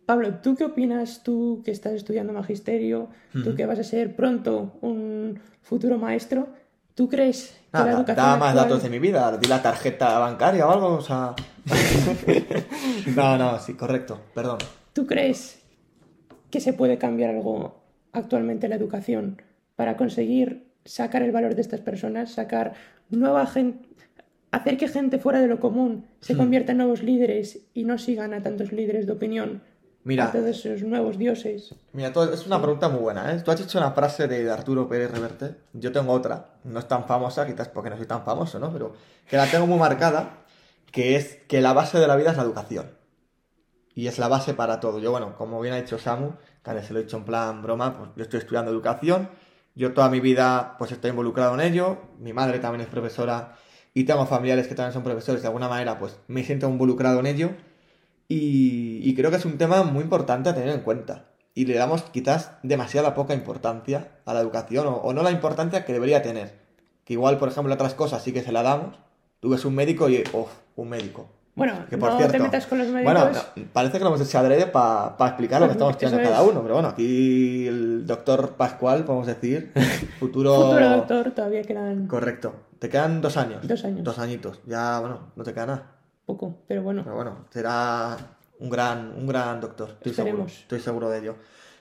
Pablo, 0.05 0.35
¿tú 0.41 0.55
qué 0.55 0.65
opinas? 0.65 1.23
Tú 1.23 1.61
que 1.65 1.71
estás 1.71 1.93
estudiando 1.93 2.31
magisterio, 2.33 3.09
tú 3.43 3.55
que 3.55 3.65
vas 3.65 3.79
a 3.79 3.83
ser 3.83 4.15
pronto 4.15 4.77
un 4.81 5.39
futuro 5.61 5.97
maestro, 5.97 6.49
¿tú 6.95 7.07
crees 7.09 7.57
que 7.71 7.77
la 7.79 7.91
educación 7.91 8.15
da 8.15 8.37
más 8.37 8.49
actual- 8.49 8.69
datos 8.69 8.83
de 8.83 8.89
mi 8.89 8.99
vida, 8.99 9.37
di 9.37 9.47
la 9.47 9.61
tarjeta 9.61 10.19
bancaria 10.19 10.67
o 10.67 10.71
algo, 10.71 10.87
o 10.95 11.01
sea... 11.01 11.33
no, 13.15 13.37
no, 13.37 13.59
sí, 13.59 13.73
correcto, 13.73 14.19
perdón. 14.33 14.57
¿Tú 14.93 15.05
crees 15.07 15.61
que 16.49 16.59
se 16.59 16.73
puede 16.73 16.97
cambiar 16.97 17.29
algo 17.31 17.81
actualmente 18.11 18.65
en 18.65 18.71
la 18.71 18.75
educación 18.75 19.41
para 19.75 19.95
conseguir 19.97 20.67
sacar 20.85 21.21
el 21.23 21.31
valor 21.31 21.55
de 21.55 21.61
estas 21.61 21.79
personas, 21.79 22.31
sacar 22.31 22.73
nueva 23.09 23.45
gente, 23.45 23.87
hacer 24.51 24.77
que 24.77 24.87
gente 24.87 25.17
fuera 25.17 25.39
de 25.39 25.47
lo 25.47 25.59
común 25.59 26.05
se 26.19 26.35
convierta 26.35 26.73
en 26.73 26.79
nuevos 26.79 27.03
líderes 27.03 27.59
y 27.73 27.85
no 27.85 27.97
sigan 27.97 28.33
a 28.33 28.41
tantos 28.41 28.71
líderes 28.73 29.05
de 29.07 29.13
opinión, 29.13 29.61
Mira. 30.03 30.25
a 30.25 30.31
todos 30.31 30.65
esos 30.65 30.81
nuevos 30.83 31.17
dioses? 31.17 31.75
Mira, 31.93 32.11
es 32.33 32.47
una 32.47 32.59
pregunta 32.61 32.89
muy 32.89 33.01
buena, 33.01 33.33
¿eh? 33.33 33.41
Tú 33.41 33.51
has 33.51 33.59
dicho 33.59 33.77
una 33.77 33.91
frase 33.91 34.27
de 34.27 34.49
Arturo 34.49 34.87
Pérez 34.87 35.11
Reverte, 35.11 35.55
yo 35.73 35.91
tengo 35.91 36.11
otra, 36.11 36.55
no 36.63 36.79
es 36.79 36.87
tan 36.87 37.05
famosa, 37.05 37.45
quizás 37.45 37.69
porque 37.69 37.89
no 37.89 37.97
soy 37.97 38.07
tan 38.07 38.23
famoso, 38.23 38.59
¿no? 38.59 38.71
Pero 38.73 38.93
que 39.29 39.37
la 39.37 39.45
tengo 39.45 39.67
muy 39.67 39.77
marcada, 39.77 40.43
que 40.91 41.15
es 41.15 41.35
que 41.47 41.61
la 41.61 41.73
base 41.73 41.99
de 41.99 42.07
la 42.07 42.15
vida 42.15 42.31
es 42.31 42.37
la 42.37 42.43
educación. 42.43 42.97
Y 43.93 44.07
es 44.07 44.17
la 44.17 44.27
base 44.27 44.53
para 44.53 44.79
todo. 44.79 44.99
Yo, 44.99 45.11
bueno, 45.11 45.35
como 45.35 45.59
bien 45.59 45.73
ha 45.73 45.77
dicho 45.77 45.97
Samu, 45.97 46.31
que 46.63 46.81
se 46.81 46.93
lo 46.93 46.99
he 46.99 47.03
dicho 47.03 47.17
en 47.17 47.25
plan 47.25 47.61
broma, 47.61 47.97
pues 47.97 48.09
yo 48.15 48.23
estoy 48.23 48.39
estudiando 48.39 48.71
educación, 48.71 49.29
yo 49.75 49.93
toda 49.93 50.09
mi 50.09 50.19
vida 50.19 50.75
pues 50.77 50.91
estoy 50.91 51.11
involucrado 51.11 51.53
en 51.55 51.61
ello, 51.61 51.97
mi 52.19 52.33
madre 52.33 52.59
también 52.59 52.81
es 52.81 52.87
profesora 52.87 53.55
y 53.93 54.03
tengo 54.05 54.25
familiares 54.25 54.67
que 54.67 54.75
también 54.75 54.93
son 54.93 55.03
profesores, 55.03 55.41
de 55.41 55.47
alguna 55.47 55.67
manera 55.67 55.99
pues 55.99 56.17
me 56.27 56.43
siento 56.43 56.69
involucrado 56.69 57.19
en 57.19 57.25
ello 57.25 57.51
y, 58.31 59.01
y 59.03 59.13
creo 59.15 59.29
que 59.29 59.37
es 59.37 59.45
un 59.45 59.57
tema 59.57 59.83
muy 59.83 60.03
importante 60.03 60.49
a 60.49 60.55
tener 60.55 60.69
en 60.69 60.81
cuenta. 60.81 61.25
Y 61.53 61.65
le 61.65 61.75
damos 61.75 62.03
quizás 62.03 62.51
demasiada 62.63 63.13
poca 63.13 63.33
importancia 63.33 64.07
a 64.25 64.33
la 64.33 64.39
educación 64.39 64.87
o, 64.87 64.95
o 64.95 65.13
no 65.13 65.21
la 65.21 65.31
importancia 65.31 65.83
que 65.83 65.91
debería 65.91 66.21
tener. 66.21 66.53
Que 67.03 67.13
igual, 67.13 67.37
por 67.37 67.49
ejemplo, 67.49 67.73
otras 67.73 67.93
cosas 67.93 68.23
sí 68.23 68.31
que 68.31 68.41
se 68.41 68.53
la 68.53 68.63
damos. 68.63 68.95
Tú 69.41 69.49
ves 69.49 69.65
un 69.65 69.75
médico 69.75 70.07
y, 70.07 70.23
uff, 70.31 70.49
un 70.77 70.87
médico. 70.89 71.27
Bueno, 71.55 71.73
Que 71.89 71.97
por 71.97 72.11
no 72.11 72.17
cierto, 72.17 72.37
te 72.37 72.39
metas 72.39 72.65
con 72.67 72.77
los 72.77 72.87
médicos. 72.87 73.13
Bueno, 73.13 73.31
no, 73.57 73.63
parece 73.73 73.97
que 73.97 74.03
lo 74.05 74.15
hemos 74.15 74.21
hecho 74.25 74.39
adrede 74.39 74.67
para 74.67 75.13
explicar 75.27 75.59
lo 75.59 75.67
que 75.67 75.73
estamos 75.77 75.91
estudiando 75.91 76.21
Eso 76.21 76.29
cada 76.31 76.41
es. 76.41 76.49
uno, 76.49 76.61
pero 76.61 76.73
bueno, 76.75 76.87
aquí 76.89 77.67
el 77.67 78.07
doctor 78.07 78.51
Pascual, 78.51 79.03
podemos 79.03 79.27
decir, 79.27 79.73
futuro... 80.19 80.55
Futuro 80.55 80.89
doctor, 80.89 81.31
todavía 81.31 81.63
quedan 81.63 82.07
Correcto. 82.07 82.53
Te 82.79 82.87
quedan 82.87 83.19
dos 83.19 83.35
años. 83.35 83.67
Dos 83.67 83.83
años. 83.83 84.03
Dos 84.05 84.17
añitos. 84.19 84.61
Ya, 84.65 84.99
bueno, 85.01 85.19
no 85.35 85.43
te 85.43 85.53
queda 85.53 85.65
nada. 85.65 85.91
Poco, 86.25 86.57
pero 86.67 86.83
bueno. 86.83 87.03
Pero 87.03 87.15
bueno, 87.15 87.45
será 87.49 88.17
un 88.59 88.69
gran, 88.69 89.13
un 89.17 89.27
gran 89.27 89.59
doctor. 89.59 89.89
Estoy 90.03 90.13
seguro. 90.13 90.45
Estoy 90.45 90.79
seguro 90.79 91.09
de 91.09 91.19
ello. 91.19 91.35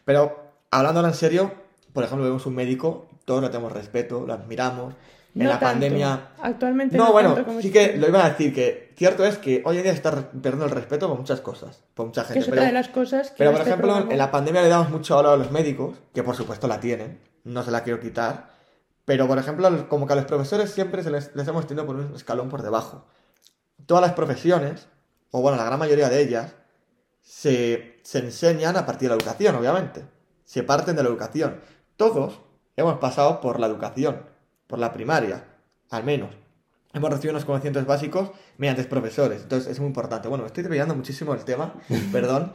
Pero, 0.05 0.37
hablando 0.71 1.05
en 1.07 1.15
serio, 1.15 1.53
por 1.93 2.05
ejemplo, 2.05 2.25
vemos 2.25 2.47
un 2.47 2.55
médico, 2.55 3.09
todos 3.25 3.43
lo 3.43 3.51
tenemos 3.51 3.73
respeto, 3.73 4.25
lo 4.27 4.33
admiramos. 4.33 4.95
En 5.33 5.45
No 5.45 5.51
la 5.51 5.61
tanto. 5.61 5.67
pandemia... 5.67 6.29
Actualmente 6.43 6.97
No, 6.99 7.05
no, 7.07 7.13
bueno, 7.13 7.35
tanto 7.35 7.47
como 7.49 7.61
sí 7.61 7.71
que 7.71 7.97
lo 7.97 8.09
iba 8.09 8.25
a 8.25 8.31
decir, 8.31 8.53
que 8.53 8.93
cierto 8.97 9.25
es 9.25 9.39
que 9.39 9.63
hoy 9.65 9.77
en 9.77 9.85
día 9.85 9.93
se 9.93 9.99
está 9.99 10.11
perdiendo 10.33 10.65
el 10.65 10.73
respeto 10.73 11.07
por 11.09 11.17
muchas 11.19 11.41
cosas, 11.41 11.85
por 11.95 12.07
mucha 12.07 12.23
Que 12.23 12.29
gente. 12.29 12.41
es 12.41 12.45
pero- 12.47 12.57
otra 12.57 12.67
de 12.67 12.73
las 12.73 12.89
cosas 12.89 13.29
que 13.31 13.37
pero, 13.39 13.53
por 13.53 13.61
este 13.61 13.71
ejemplo, 13.71 13.89
programa- 13.93 14.13
en 14.13 14.19
la 14.19 14.31
pandemia 14.33 14.63
le 14.63 14.69
damos 14.69 14.91
mucho 14.91 15.15
valor 15.15 15.35
a 15.35 15.37
los 15.37 15.53
médicos, 15.53 15.97
que 16.13 16.25
por 16.25 16.35
supuesto 16.35 16.67
la 16.67 16.81
tienen, 16.81 17.21
no 17.45 17.63
se 17.63 17.71
la 17.71 17.85
quiero 17.85 18.01
quitar. 18.01 18.49
Pero, 19.05 19.29
por 19.29 19.39
ejemplo, 19.39 19.89
como 19.89 20.05
que 20.09 20.15
a 20.15 20.17
los 20.17 20.25
profesores 20.25 20.73
siempre 20.73 21.05
se 21.05 21.11
les, 21.13 21.35
les 21.37 21.47
hemos 21.47 21.65
tenido 21.69 21.87
por 21.87 21.95
un 21.95 22.13
escalón 22.17 22.49
por 22.49 22.63
debajo. 22.63 23.07
Todas 23.91 24.03
las 24.03 24.13
profesiones, 24.13 24.87
o 25.33 25.43
bueno, 25.43 25.59
la 25.59 25.65
gran 25.65 25.77
mayoría 25.77 26.09
de 26.09 26.23
ellas, 26.23 26.55
se, 27.23 27.99
se 28.05 28.21
enseñan 28.21 28.77
a 28.77 28.87
partir 28.87 29.09
de 29.09 29.17
la 29.17 29.21
educación, 29.21 29.57
obviamente. 29.57 30.05
Se 30.45 30.63
parten 30.63 30.95
de 30.95 31.03
la 31.03 31.09
educación. 31.09 31.61
Todos 31.97 32.39
hemos 32.77 33.01
pasado 33.01 33.41
por 33.41 33.59
la 33.59 33.67
educación, 33.67 34.23
por 34.69 34.79
la 34.79 34.93
primaria, 34.93 35.45
al 35.91 36.05
menos. 36.05 36.31
Hemos 36.93 37.11
recibido 37.11 37.33
unos 37.33 37.45
conocimientos 37.45 37.85
básicos 37.85 38.31
mediante 38.59 38.85
profesores. 38.85 39.43
Entonces 39.43 39.73
es 39.73 39.81
muy 39.81 39.89
importante. 39.89 40.29
Bueno, 40.29 40.45
me 40.45 40.47
estoy 40.47 40.63
desviando 40.63 40.95
muchísimo 40.95 41.35
del 41.35 41.45
tema, 41.45 41.75
perdón. 42.13 42.53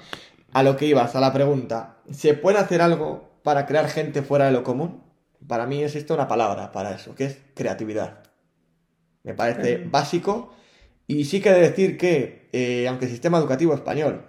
A 0.53 0.63
lo 0.63 0.77
que 0.77 0.85
ibas, 0.85 1.17
a 1.17 1.19
la 1.19 1.33
pregunta. 1.33 1.97
¿Se 2.13 2.33
puede 2.33 2.59
hacer 2.59 2.81
algo 2.81 3.41
para 3.43 3.65
crear 3.65 3.89
gente 3.89 4.21
fuera 4.21 4.45
de 4.45 4.53
lo 4.53 4.63
común? 4.63 5.03
Para 5.45 5.65
mí 5.65 5.83
existe 5.83 6.13
una 6.13 6.29
palabra 6.29 6.71
para 6.71 6.91
eso, 6.95 7.13
que 7.13 7.25
es 7.25 7.39
creatividad. 7.53 8.19
Me 9.23 9.33
parece 9.33 9.81
Ujú. 9.81 9.89
básico. 9.91 10.55
Y 11.07 11.25
sí 11.25 11.41
que 11.41 11.51
de 11.51 11.61
decir 11.61 11.97
que, 11.97 12.49
eh, 12.51 12.87
aunque 12.87 13.05
el 13.05 13.11
sistema 13.11 13.37
educativo 13.37 13.73
español 13.73 14.25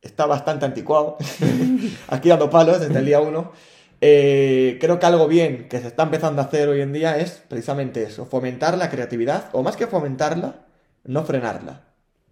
está 0.00 0.26
bastante 0.26 0.64
anticuado, 0.64 1.16
aquí 2.08 2.28
dando 2.28 2.48
palos 2.50 2.80
desde 2.80 2.98
el 2.98 3.04
día 3.04 3.20
uno, 3.20 3.52
eh, 4.00 4.78
creo 4.80 4.98
que 4.98 5.06
algo 5.06 5.28
bien 5.28 5.68
que 5.68 5.78
se 5.80 5.88
está 5.88 6.04
empezando 6.04 6.40
a 6.40 6.46
hacer 6.46 6.68
hoy 6.68 6.80
en 6.80 6.92
día 6.92 7.18
es 7.18 7.42
precisamente 7.48 8.02
eso, 8.02 8.24
fomentar 8.24 8.78
la 8.78 8.90
creatividad, 8.90 9.50
o 9.52 9.62
más 9.62 9.76
que 9.76 9.86
fomentarla, 9.86 10.66
no 11.04 11.24
frenarla. 11.24 11.84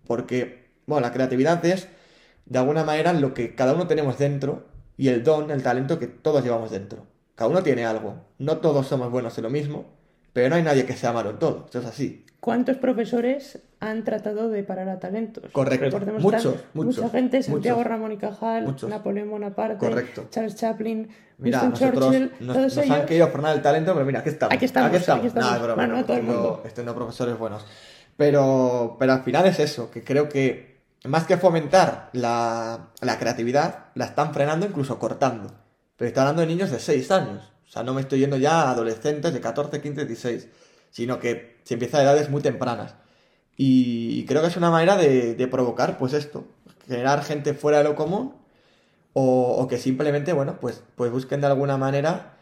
Porque, 0.06 0.70
bueno, 0.86 1.06
la 1.06 1.12
creatividad 1.12 1.64
es, 1.66 1.88
de 2.46 2.58
alguna 2.58 2.84
manera, 2.84 3.12
lo 3.12 3.34
que 3.34 3.54
cada 3.54 3.74
uno 3.74 3.86
tenemos 3.86 4.18
dentro 4.18 4.66
y 4.96 5.08
el 5.08 5.22
don, 5.24 5.50
el 5.50 5.62
talento 5.62 5.98
que 5.98 6.06
todos 6.06 6.42
llevamos 6.42 6.70
dentro. 6.70 7.06
Cada 7.34 7.50
uno 7.50 7.62
tiene 7.62 7.84
algo. 7.84 8.16
No 8.38 8.58
todos 8.58 8.86
somos 8.88 9.10
buenos 9.10 9.36
en 9.38 9.44
lo 9.44 9.50
mismo, 9.50 9.86
pero 10.32 10.48
no 10.48 10.56
hay 10.56 10.62
nadie 10.62 10.86
que 10.86 10.96
sea 10.96 11.12
malo 11.12 11.30
en 11.30 11.38
todo. 11.38 11.66
Eso 11.68 11.80
es 11.80 11.86
así. 11.86 12.24
¿Cuántos 12.40 12.76
profesores 12.76 13.58
han 13.80 14.04
tratado 14.04 14.48
de 14.48 14.62
parar 14.62 14.88
a 14.88 14.98
talentos? 15.00 15.50
Correcto. 15.50 15.86
Recordemos 15.86 16.22
Muchos, 16.22 16.54
muchos, 16.72 16.98
Mucha 16.98 17.10
gente, 17.10 17.42
Santiago 17.42 17.78
muchos. 17.78 17.90
Ramón 17.90 18.12
y 18.12 18.16
Cajal, 18.16 18.64
Muchos. 18.64 18.88
Napoleón 18.88 19.30
Bonaparte, 19.30 19.78
Correcto. 19.78 20.26
Charles 20.30 20.54
Chaplin, 20.54 21.08
Mira, 21.38 21.62
Winston 21.62 21.70
nosotros 21.70 22.04
Churchill, 22.04 22.32
nos, 22.46 22.56
todos 22.56 22.76
nos 22.76 22.84
ellos. 22.84 22.96
han 22.96 23.06
querido 23.06 23.28
frenar 23.28 23.56
el 23.56 23.62
talento, 23.62 23.92
pero 23.92 24.06
mira, 24.06 24.20
aquí 24.20 24.28
estamos. 24.28 24.54
Aquí 24.54 24.64
estamos, 24.64 24.88
aquí 24.88 24.96
estamos. 24.98 25.34
Nah, 25.34 25.56
es 25.56 25.62
broma, 25.62 25.74
Bueno, 25.74 25.96
no 25.96 26.04
todo 26.04 26.16
el 26.16 26.22
mundo. 26.22 26.62
tengo 26.74 26.94
profesores 26.94 27.36
buenos. 27.38 27.66
Pero, 28.16 28.96
pero 28.98 29.12
al 29.12 29.22
final 29.22 29.46
es 29.46 29.58
eso, 29.60 29.90
que 29.90 30.02
creo 30.04 30.28
que 30.28 30.78
más 31.04 31.24
que 31.24 31.36
fomentar 31.36 32.10
la, 32.12 32.88
la 33.00 33.18
creatividad, 33.18 33.86
la 33.94 34.06
están 34.06 34.32
frenando, 34.34 34.66
incluso 34.66 34.98
cortando. 34.98 35.52
Pero 35.96 36.08
estoy 36.08 36.20
hablando 36.20 36.42
de 36.42 36.48
niños 36.48 36.70
de 36.70 36.78
6 36.78 37.10
años. 37.10 37.52
O 37.66 37.70
sea, 37.70 37.82
no 37.82 37.94
me 37.94 38.00
estoy 38.00 38.20
yendo 38.20 38.36
ya 38.36 38.62
a 38.62 38.70
adolescentes 38.70 39.32
de 39.32 39.40
14, 39.40 39.80
15, 39.80 40.04
16. 40.06 40.48
Sino 40.90 41.18
que 41.18 41.58
se 41.64 41.74
empieza 41.74 41.98
a 41.98 42.02
edades 42.02 42.30
muy 42.30 42.42
tempranas. 42.42 42.94
Y 43.56 44.24
creo 44.26 44.40
que 44.40 44.48
es 44.48 44.56
una 44.56 44.70
manera 44.70 44.96
de, 44.96 45.34
de 45.34 45.48
provocar, 45.48 45.98
pues 45.98 46.12
esto, 46.12 46.46
generar 46.86 47.24
gente 47.24 47.54
fuera 47.54 47.78
de 47.78 47.84
lo 47.84 47.96
común 47.96 48.34
o, 49.12 49.56
o 49.58 49.66
que 49.68 49.78
simplemente, 49.78 50.32
bueno, 50.32 50.58
pues, 50.60 50.84
pues 50.94 51.10
busquen 51.10 51.40
de 51.40 51.48
alguna 51.48 51.76
manera 51.76 52.38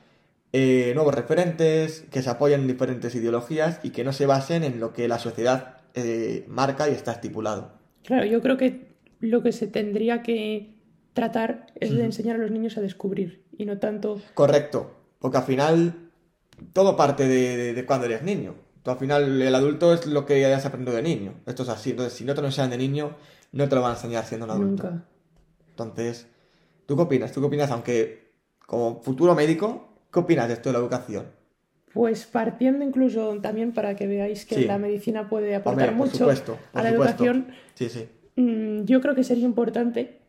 eh, 0.53 0.93
nuevos 0.95 1.15
referentes, 1.15 2.07
que 2.11 2.23
se 2.23 2.31
apoyen 2.31 2.63
en 2.63 2.67
diferentes 2.67 3.15
ideologías 3.15 3.81
y 3.83 3.91
que 3.91 4.05
no 4.05 4.13
se 4.13 4.27
basen 4.27 4.65
en 4.65 4.81
lo 4.81 4.93
que 4.93 5.09
la 5.09 5.19
sociedad 5.19 5.79
eh, 5.95 6.45
marca 6.49 6.89
y 6.89 6.93
está 6.93 7.13
estipulado. 7.13 7.73
Claro, 8.05 8.25
yo 8.25 8.41
creo 8.41 8.57
que 8.57 8.87
lo 9.21 9.43
que 9.43 9.53
se 9.53 9.67
tendría 9.67 10.23
que 10.23 10.75
tratar 11.13 11.67
es 11.75 11.91
de 11.95 12.05
enseñar 12.05 12.37
a 12.37 12.39
los 12.39 12.51
niños 12.51 12.79
a 12.79 12.81
descubrir 12.81 13.45
y 13.57 13.65
no 13.65 13.79
tanto 13.79 14.21
Correcto, 14.35 14.95
porque 15.19 15.39
al 15.39 15.45
final 15.45 16.06
todo 16.73 16.97
parte 16.97 17.27
de, 17.29 17.57
de- 17.57 17.75
de 17.75 17.87
cuando 17.87 18.07
eres 18.07 18.23
niño. 18.23 18.55
Tú, 18.83 18.91
al 18.91 18.99
final 18.99 19.43
el 19.43 19.55
adulto 19.55 19.93
es 19.93 20.07
lo 20.07 20.25
que 20.27 20.45
hayas 20.45 20.65
aprendido 20.65 20.97
de 20.97 21.03
niño. 21.03 21.35
Esto 21.47 21.65
es 21.65 21.69
así. 21.69 21.91
Entonces, 21.91 22.13
si 22.15 22.25
no 22.25 22.35
te 22.35 22.41
lo 22.41 22.47
enseñan 22.49 22.71
de 22.71 22.79
niño, 22.79 23.17
no 23.53 23.69
te 23.69 23.75
lo 23.75 23.83
van 23.83 23.93
a 23.93 23.95
enseñar 23.95 24.25
siendo 24.25 24.45
un 24.47 24.53
adulto. 24.53 24.85
nunca. 24.85 25.05
Entonces, 25.71 26.27
¿tú 26.87 26.97
qué 26.97 27.03
opinas? 27.03 27.33
¿Tú 27.33 27.41
qué 27.41 27.47
opinas? 27.47 27.71
Aunque 27.71 28.33
como 28.67 29.01
futuro 29.03 29.35
médico, 29.35 29.89
¿qué 30.13 30.19
opinas 30.21 30.49
de 30.49 30.55
esto 30.55 30.69
de 30.69 30.73
la 30.75 30.79
educación? 30.79 31.27
Pues 31.93 32.27
partiendo 32.27 32.85
incluso 32.85 33.39
también 33.41 33.73
para 33.73 33.97
que 33.97 34.07
veáis 34.07 34.45
que 34.45 34.57
Sí. 34.57 34.65
la 34.67 34.79
medicina 34.79 35.29
puede 35.29 35.55
aportar 35.55 35.89
Hombre, 35.91 35.99
por 35.99 36.07
mucho 36.07 36.19
supuesto, 36.19 36.59
por 36.73 36.81
a 36.81 36.85
la 36.85 36.91
supuesto. 36.91 37.25
educación, 37.25 37.55
Sí, 37.75 37.89
sí. 37.89 38.09
mm, 38.37 38.85
yo 38.85 39.01
creo 39.01 39.15
que 39.15 39.25
sería 39.25 39.45
importante 39.47 40.21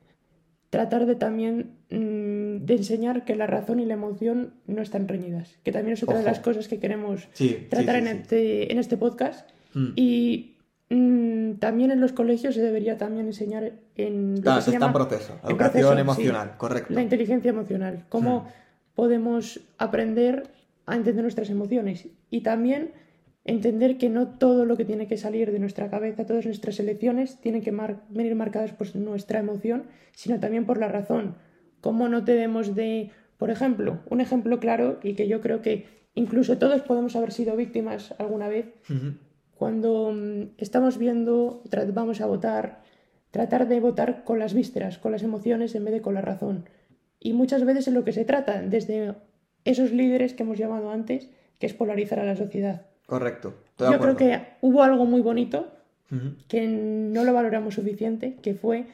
tratar 0.70 1.06
de 1.06 1.16
también 1.16 1.77
de 1.90 2.76
enseñar 2.76 3.24
que 3.24 3.36
la 3.36 3.48
razón 3.48 3.80
y 3.80 3.86
la 3.86 3.94
emoción 3.94 4.54
no 4.68 4.82
están 4.82 5.08
reñidas, 5.08 5.56
que 5.64 5.72
también 5.72 5.94
es 5.94 6.04
otra 6.04 6.16
de 6.16 6.22
Ojo. 6.24 6.30
las 6.32 6.40
cosas 6.40 6.68
que 6.68 6.80
queremos 6.80 7.28
Sí, 7.34 7.66
tratar 7.70 7.96
sí, 7.96 8.02
en, 8.02 8.08
sí. 8.16 8.22
Este, 8.22 8.72
en 8.74 8.80
este 8.80 8.98
podcast. 8.98 9.50
Mm. 9.74 9.88
Y 9.96 10.56
mm, 10.90 11.52
también 11.60 11.92
en 11.92 12.02
los 12.02 12.12
colegios 12.14 12.56
se 12.56 12.62
debería 12.62 12.98
también 12.98 13.28
enseñar 13.28 13.72
en 13.96 14.38
Claro, 14.42 14.62
se 14.62 14.72
se 14.72 14.76
está 14.78 14.88
en 14.88 14.94
proceso. 14.94 15.34
en 15.44 15.50
Educación 15.50 15.58
proceso, 15.58 15.94
sí. 15.96 16.00
emocional, 16.02 16.58
correcto. 16.58 16.94
la 16.94 17.02
inteligencia 17.02 17.50
emocional, 17.50 18.04
cómo 18.10 18.40
Mm. 18.42 18.48
podemos 18.96 19.60
aprender 19.78 20.44
a 20.86 20.96
entender 20.96 21.24
nuestras 21.24 21.50
emociones 21.50 22.08
y 22.30 22.42
también 22.42 22.92
entender 23.46 23.98
que 23.98 24.10
no 24.10 24.28
todo 24.28 24.66
lo 24.66 24.76
que 24.76 24.84
tiene 24.86 25.08
que 25.08 25.16
salir 25.18 25.52
de 25.54 25.60
nuestra 25.60 25.90
cabeza, 25.90 26.26
todas 26.26 26.46
nuestras 26.46 26.80
elecciones 26.82 27.38
tienen 27.40 27.62
que 27.62 27.72
mar- 27.72 28.02
venir 28.10 28.36
marcadas 28.36 28.72
por 28.74 28.94
nuestra 28.98 29.40
emoción, 29.40 29.84
sino 30.14 30.40
también 30.40 30.66
por 30.66 30.78
la 30.80 30.90
razón. 30.90 31.36
Cómo 31.82 32.08
no 32.08 32.22
debemos 32.22 32.76
de, 32.76 33.12
por 33.38 33.50
ejemplo, 33.50 34.00
un 34.10 34.22
ejemplo 34.22 34.60
claro 34.60 35.00
y 35.04 35.14
que 35.14 35.28
yo 35.28 35.42
creo 35.42 35.62
que 35.62 35.86
incluso 36.16 36.58
todos 36.58 36.82
podemos 36.82 37.16
haber 37.16 37.32
sido 37.32 37.56
víctimas 37.56 38.14
alguna 38.18 38.48
vez, 38.48 38.66
Ujú. 38.90 39.14
cuando 39.56 40.12
mm, 40.12 40.56
estamos 40.58 40.98
viendo, 40.98 41.62
vamos 41.94 42.22
a 42.22 42.26
votar, 42.26 42.82
tratar 43.32 43.68
de 43.68 43.80
votar 43.80 44.24
con 44.24 44.40
las 44.40 44.54
vísceras, 44.54 44.98
con 44.98 45.12
las 45.12 45.24
emociones 45.24 45.76
en 45.76 45.86
vez 45.86 45.94
de 45.94 46.02
con 46.02 46.16
la 46.16 46.22
razón. 46.22 46.66
Y 47.20 47.34
muchas 47.34 47.64
veces 47.66 47.88
es 47.88 47.94
lo 47.94 48.04
que 48.04 48.14
se 48.14 48.26
trata, 48.26 48.62
desde 48.62 49.14
esos 49.66 49.92
líderes 49.92 50.34
que 50.34 50.44
hemos 50.44 50.58
llamado 50.58 50.92
antes, 50.92 51.30
que 51.60 51.66
es 51.66 51.74
polarizar 51.74 52.20
a 52.20 52.26
la 52.26 52.36
sociedad. 52.36 52.88
Correcto. 53.06 53.54
Estoy 53.70 53.92
Yo 53.92 54.00
creo 54.00 54.16
que 54.18 54.40
hubo 54.62 54.84
algo 54.84 55.06
muy 55.06 55.22
bonito 55.22 55.68
Ujú. 56.12 56.36
que 56.48 56.68
no 56.68 57.24
lo 57.24 57.34
valoramos 57.34 57.76
suficiente, 57.76 58.36
que 58.42 58.54
fue 58.54 58.86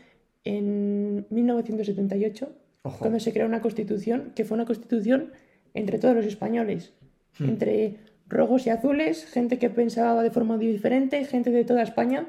en 0.43 1.25
1978, 1.29 2.49
Ojo. 2.83 2.99
cuando 2.99 3.19
se 3.19 3.31
creó 3.33 3.45
una 3.47 3.61
constitución, 3.61 4.31
que 4.35 4.43
fue 4.45 4.55
una 4.55 4.65
constitución 4.65 5.31
entre 5.73 5.99
todos 5.99 6.15
los 6.15 6.25
españoles, 6.25 6.93
Hmm. 7.39 7.45
entre 7.49 7.97
rojos 8.27 8.67
y 8.67 8.69
azules, 8.69 9.25
gente 9.25 9.57
que 9.57 9.69
pensaba 9.69 10.21
de 10.21 10.29
forma 10.31 10.57
diferente, 10.57 11.23
gente 11.25 11.49
de 11.51 11.65
toda 11.65 11.81
España, 11.81 12.27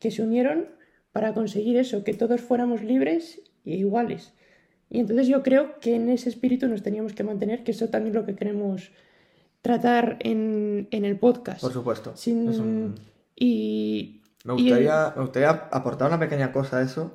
que 0.00 0.10
se 0.10 0.22
unieron 0.22 0.66
para 1.12 1.32
conseguir 1.32 1.76
eso, 1.76 2.02
que 2.04 2.12
todos 2.14 2.40
fuéramos 2.40 2.82
libres 2.82 3.40
e 3.64 3.76
iguales. 3.76 4.32
Y 4.90 5.00
entonces 5.00 5.28
yo 5.28 5.42
creo 5.42 5.78
que 5.80 5.94
en 5.96 6.08
ese 6.10 6.28
espíritu 6.28 6.68
nos 6.68 6.82
teníamos 6.82 7.14
que 7.14 7.24
mantener, 7.24 7.64
que 7.64 7.70
eso 7.70 7.88
también 7.88 8.14
es 8.14 8.20
lo 8.20 8.26
que 8.26 8.34
queremos 8.36 8.90
tratar 9.62 10.18
en, 10.20 10.88
en 10.90 11.04
el 11.04 11.18
podcast. 11.18 11.60
Por 11.62 11.72
supuesto. 11.72 12.16
Sin- 12.16 12.48
un- 12.48 12.94
Y... 13.36 14.20
Me 14.44 14.52
y 14.54 14.56
el- 14.56 14.62
gustaría, 14.64 15.12
me 15.16 15.22
gustaría 15.22 15.50
aportar 15.50 16.08
una 16.08 16.18
pequeña 16.20 16.52
cosa 16.52 16.78
a 16.78 16.82
eso. 16.82 17.14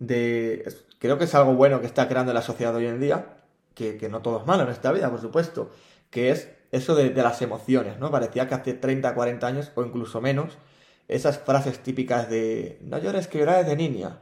De, 0.00 0.64
creo 0.98 1.18
que 1.18 1.24
es 1.24 1.34
algo 1.34 1.54
bueno 1.54 1.80
que 1.80 1.86
está 1.86 2.08
creando 2.08 2.32
la 2.32 2.42
sociedad 2.42 2.74
hoy 2.74 2.86
en 2.86 3.00
día, 3.00 3.36
que, 3.74 4.08
no 4.10 4.20
todo 4.22 4.40
es 4.40 4.46
malo 4.46 4.64
en 4.64 4.70
esta 4.70 4.92
vida, 4.92 5.10
por 5.10 5.20
supuesto, 5.20 5.70
que 6.10 6.30
es 6.30 6.50
eso 6.72 6.94
de, 6.94 7.10
las 7.14 7.40
emociones, 7.42 7.98
¿no? 7.98 8.10
Parecía 8.10 8.48
que 8.48 8.54
hace 8.54 8.74
30, 8.74 9.14
40 9.14 9.46
años 9.46 9.72
o 9.74 9.82
incluso 9.84 10.20
menos, 10.20 10.58
esas 11.06 11.38
frases 11.38 11.82
típicas 11.82 12.28
de 12.28 12.78
no 12.82 12.98
llores 12.98 13.28
que 13.28 13.38
llorar 13.38 13.64
de 13.64 13.76
niña, 13.76 14.20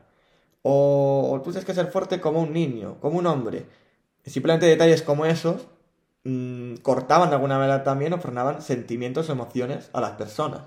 o, 0.63 1.31
o 1.33 1.41
tú 1.43 1.51
tienes 1.51 1.65
que 1.65 1.75
ser 1.75 1.87
fuerte 1.89 2.21
como 2.21 2.41
un 2.41 2.53
niño, 2.53 2.99
como 3.01 3.19
un 3.19 3.27
hombre. 3.27 3.67
Simplemente 4.27 4.67
detalles 4.67 5.03
como 5.03 5.27
esos 5.27 5.69
mm, 6.25 6.77
cortaban 6.83 7.31
de 7.31 7.37
alguna 7.37 7.59
manera 7.59 7.85
también 7.85 8.13
o 8.13 8.19
frenaban 8.19 8.63
sentimientos 8.63 9.29
o 9.29 9.33
emociones 9.33 9.91
a 9.93 10.01
las 10.01 10.13
personas. 10.13 10.63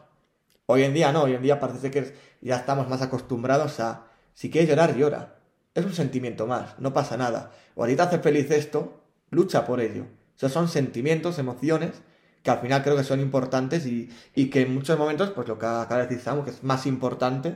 Hoy 0.65 0.83
en 0.83 0.93
día 0.93 1.11
no, 1.11 1.23
hoy 1.23 1.33
en 1.35 1.41
día 1.41 1.59
parece 1.59 1.91
que 1.91 2.15
ya 2.41 2.55
estamos 2.55 2.87
más 2.89 3.01
acostumbrados 3.01 3.79
a, 3.79 4.10
si 4.33 4.49
quieres 4.49 4.69
llorar, 4.69 4.95
llora. 4.95 5.35
Es 5.73 5.85
un 5.85 5.93
sentimiento 5.93 6.47
más, 6.47 6.77
no 6.79 6.93
pasa 6.93 7.17
nada. 7.17 7.51
O 7.75 7.83
a 7.83 7.87
ti 7.87 7.95
te 7.95 8.01
hace 8.01 8.19
feliz 8.19 8.49
esto, 8.51 9.01
lucha 9.29 9.65
por 9.65 9.79
ello. 9.79 10.05
Esos 10.37 10.51
son 10.51 10.67
sentimientos, 10.67 11.39
emociones, 11.39 12.01
que 12.43 12.51
al 12.51 12.59
final 12.59 12.81
creo 12.83 12.97
que 12.97 13.03
son 13.03 13.19
importantes 13.19 13.85
y, 13.85 14.09
y 14.35 14.49
que 14.49 14.61
en 14.61 14.73
muchos 14.73 14.97
momentos, 14.97 15.29
pues 15.31 15.47
lo 15.47 15.57
que 15.59 15.65
acaba 15.67 15.97
de 16.01 16.07
decir 16.07 16.19
Samu, 16.19 16.43
que 16.43 16.49
es 16.49 16.63
más 16.63 16.85
importante 16.87 17.55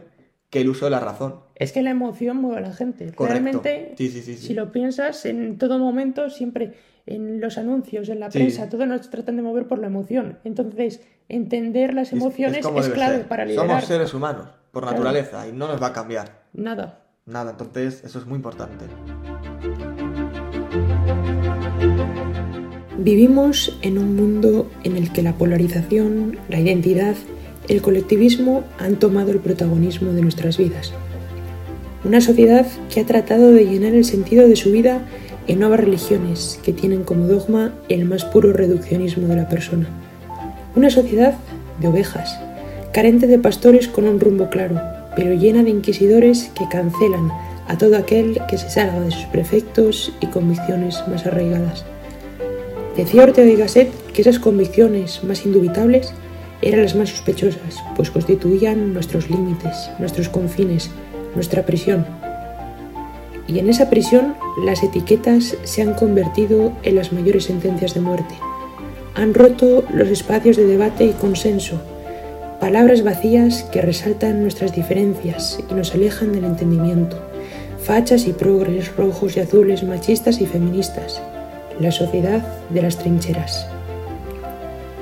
que 0.50 0.62
el 0.62 0.70
uso 0.70 0.86
de 0.86 0.92
la 0.92 1.00
razón. 1.00 1.42
Es 1.56 1.72
que 1.74 1.82
la 1.82 1.90
emoción 1.90 2.38
mueve 2.38 2.60
a 2.60 2.62
la 2.62 2.72
gente. 2.74 3.06
Correcto. 3.12 3.26
Realmente, 3.26 3.96
Sí, 3.98 4.10
sí, 4.10 4.22
sí, 4.22 4.38
sí. 4.38 4.48
si 4.48 4.54
lo 4.54 4.72
piensas, 4.72 5.26
en 5.26 5.58
todo 5.58 5.80
momento, 5.80 6.30
siempre 6.30 6.76
en 7.08 7.42
los 7.42 7.58
anuncios, 7.58 8.08
en 8.10 8.20
la 8.20 8.30
prensa, 8.30 8.70
todo 8.70 8.86
nos 8.86 9.10
tratan 9.10 9.36
de 9.36 9.42
mover 9.42 9.68
por 9.68 9.80
la 9.80 9.88
emoción. 9.88 10.40
Entonces, 10.44 11.02
entender 11.28 11.94
las 11.94 12.08
Es- 12.08 12.14
emociones 12.14 12.60
es, 12.66 12.90
clave 12.90 13.18
ser. 13.18 13.28
para 13.28 13.46
liderar. 13.46 13.68
Somos 13.68 13.86
seres 13.86 14.14
humanos, 14.14 14.48
por 14.72 14.84
Claro. 14.84 14.98
naturaleza, 14.98 15.48
y 15.48 15.52
no 15.52 15.68
nos 15.68 15.82
va 15.82 15.88
a 15.88 15.94
cambiar. 15.94 16.45
Nada. 16.56 17.02
Nada, 17.26 17.52
entonces 17.52 18.04
eso 18.04 18.20
es 18.20 18.26
muy 18.26 18.38
importante. 18.38 18.86
Vivimos 22.98 23.78
en 23.82 23.98
un 23.98 24.16
mundo 24.16 24.70
en 24.84 24.96
el 24.96 25.12
que 25.12 25.22
la 25.22 25.34
polarización, 25.34 26.38
la 26.50 26.60
identidad, 26.60 27.16
el 27.68 27.82
colectivismo 27.82 28.64
han 28.80 28.96
tomado 28.96 29.32
el 29.32 29.40
protagonismo 29.40 30.14
de 30.14 30.22
nuestras 30.22 30.58
vidas. 30.58 30.94
Una 32.04 32.22
sociedad 32.22 32.66
que 32.94 33.02
ha 33.02 33.06
tratado 33.06 33.52
de 33.52 33.66
llenar 33.66 33.94
el 33.94 34.06
sentido 34.06 34.48
de 34.48 34.56
su 34.56 34.72
vida 34.72 35.02
en 35.48 35.60
nuevas 35.60 35.80
religiones 35.80 36.60
que 36.64 36.74
tienen 36.74 37.04
como 37.04 37.28
dogma 37.28 37.74
el 37.90 38.06
más 38.06 38.24
puro 38.24 38.54
reduccionismo 38.54 39.28
de 39.28 39.36
la 39.36 39.50
persona. 39.50 39.88
Una 40.76 40.90
sociedad 40.90 41.36
de 41.82 41.88
ovejas, 41.88 42.40
carente 42.94 43.28
de 43.28 43.40
pastores 43.40 43.88
con 43.88 44.08
un 44.08 44.20
rumbo 44.20 44.50
claro, 44.50 44.80
pero 45.16 45.34
llena 45.34 45.64
de 45.64 45.70
inquisidores 45.70 46.52
que 46.58 46.68
cancelan 46.70 47.32
a 47.68 47.78
todo 47.78 47.98
aquel 47.98 48.40
que 48.50 48.58
se 48.58 48.70
salga 48.70 49.00
de 49.00 49.12
sus 49.12 49.26
prefectos 49.26 50.14
y 50.20 50.28
convicciones 50.28 51.04
más 51.08 51.26
arraigadas. 51.26 51.86
Decía 52.96 53.24
Ortega 53.24 53.52
y 53.52 53.56
Gasset 53.56 53.92
que 54.14 54.22
esas 54.22 54.40
convicciones 54.40 55.24
más 55.24 55.46
indubitables 55.46 56.14
eran 56.62 56.82
las 56.82 56.96
más 56.96 57.10
sospechosas, 57.10 57.84
pues 57.96 58.10
constituían 58.10 58.94
nuestros 58.94 59.30
límites, 59.30 59.90
nuestros 60.00 60.30
confines, 60.30 60.90
nuestra 61.36 61.66
prisión. 61.66 62.06
Y 63.48 63.60
en 63.60 63.70
esa 63.70 63.90
prisión 63.90 64.36
las 64.64 64.82
etiquetas 64.82 65.58
se 65.64 65.82
han 65.82 65.94
convertido 65.94 66.72
en 66.84 66.96
las 66.96 67.12
mayores 67.12 67.46
sentencias 67.46 67.94
de 67.94 68.02
muerte. 68.02 68.36
Han 69.16 69.34
roto 69.34 69.84
los 69.94 70.08
espacios 70.08 70.58
de 70.58 70.66
debate 70.66 71.06
y 71.06 71.12
consenso, 71.12 71.82
palabras 72.60 73.04
vacías 73.04 73.64
que 73.72 73.82
resaltan 73.82 74.42
nuestras 74.42 74.74
diferencias 74.74 75.60
y 75.70 75.74
nos 75.74 75.94
alejan 75.94 76.32
del 76.32 76.46
entendimiento, 76.46 77.18
fachas 77.84 78.28
y 78.28 78.34
progres, 78.34 78.96
rojos 78.96 79.38
y 79.38 79.42
azules, 79.42 79.84
machistas 79.84 80.42
y 80.42 80.46
feministas, 80.46 81.22
la 81.80 81.92
sociedad 81.92 82.46
de 82.70 82.82
las 82.82 82.98
trincheras. 82.98 83.68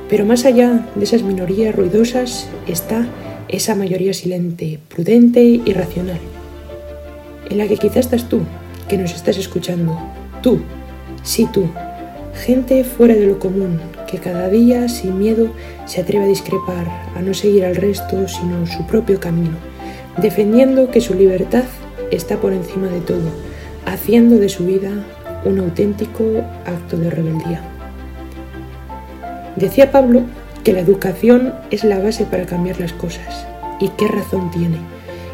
Pero 0.10 0.26
más 0.26 0.46
allá 0.46 0.86
de 0.96 1.04
esas 1.04 1.24
minorías 1.24 1.76
ruidosas 1.76 2.48
está 2.68 3.08
esa 3.48 3.76
mayoría 3.76 4.14
silente, 4.14 4.80
prudente 4.90 5.44
y 5.44 5.74
racional, 5.74 6.20
en 7.50 7.58
la 7.58 7.68
que 7.68 7.78
quizás 7.78 7.98
estás 7.98 8.28
tú, 8.28 8.42
que 8.88 8.98
nos 8.98 9.14
estás 9.14 9.38
escuchando, 9.38 9.98
tú, 10.42 10.62
sí 11.24 11.48
tú, 11.54 11.70
gente 12.34 12.84
fuera 12.84 13.14
de 13.14 13.28
lo 13.28 13.40
común, 13.40 13.80
que 14.13 14.20
cada 14.20 14.48
día 14.48 14.89
sin 14.89 15.17
miedo 15.17 15.48
se 15.88 16.01
atreve 16.01 16.25
a 16.25 16.27
discrepar, 16.27 16.86
a 17.15 17.22
no 17.24 17.34
seguir 17.34 17.65
al 17.65 17.75
resto, 17.75 18.27
sino 18.27 18.67
su 18.67 18.86
propio 18.86 19.20
camino, 19.20 19.58
defendiendo 20.17 20.91
que 20.91 21.01
su 21.01 21.15
libertad 21.15 21.63
está 22.12 22.38
por 22.38 22.53
encima 22.53 22.89
de 22.89 23.00
todo, 23.00 23.32
haciendo 23.88 24.38
de 24.38 24.50
su 24.50 24.67
vida 24.67 24.91
un 25.46 25.58
auténtico 25.58 26.24
acto 26.63 26.96
de 26.98 27.10
rebeldía. 27.10 27.63
Decía 29.55 29.91
Pablo 29.91 30.22
que 30.63 30.74
la 30.74 30.82
educación 30.82 31.55
es 31.72 31.84
la 31.84 31.97
base 31.97 32.26
para 32.26 32.45
cambiar 32.45 32.80
las 32.80 32.93
cosas, 32.93 33.47
y 33.80 33.88
qué 33.97 34.08
razón 34.08 34.52
tiene. 34.52 34.78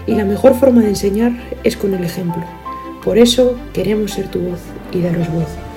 Y 0.07 0.15
la 0.15 0.23
mejor 0.23 0.55
forma 0.55 0.83
de 0.83 0.89
enseñar 0.89 1.33
es 1.65 1.75
con 1.75 1.93
el 1.93 2.05
ejemplo. 2.05 2.43
Por 3.03 3.17
eso 3.17 3.57
queremos 3.73 4.11
ser 4.11 4.29
tu 4.29 4.39
voz 4.39 4.61
y 4.93 5.01
daros 5.01 5.29
voz. 5.33 5.68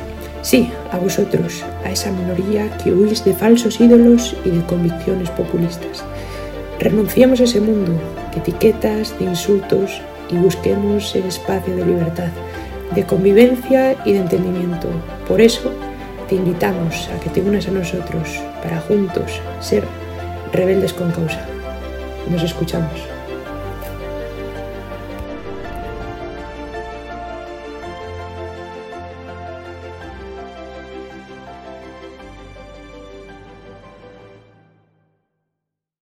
Sí, 0.42 0.72
a 0.90 0.98
vosotros, 0.98 1.64
a 1.84 1.90
esa 1.92 2.10
minoría 2.10 2.76
que 2.78 2.92
huís 2.92 3.24
de 3.24 3.32
falsos 3.32 3.80
ídolos 3.80 4.34
y 4.44 4.50
de 4.50 4.64
convicciones 4.66 5.30
populistas. 5.30 6.02
Renunciemos 6.80 7.40
a 7.40 7.44
ese 7.44 7.60
mundo 7.60 7.92
de 8.32 8.40
etiquetas, 8.40 9.16
de 9.20 9.26
insultos 9.26 10.00
y 10.30 10.36
busquemos 10.36 11.14
el 11.14 11.26
espacio 11.26 11.76
de 11.76 11.86
libertad, 11.86 12.32
de 12.92 13.06
convivencia 13.06 13.96
y 14.04 14.14
de 14.14 14.18
entendimiento. 14.18 14.88
Por 15.28 15.40
eso 15.40 15.70
te 16.28 16.34
invitamos 16.34 17.08
a 17.14 17.20
que 17.20 17.30
te 17.30 17.40
unas 17.40 17.68
a 17.68 17.70
nosotros 17.70 18.40
para 18.64 18.80
juntos 18.80 19.40
ser 19.60 19.84
rebeldes 20.52 20.92
con 20.92 21.12
causa. 21.12 21.46
Nos 22.28 22.42
escuchamos. 22.42 23.11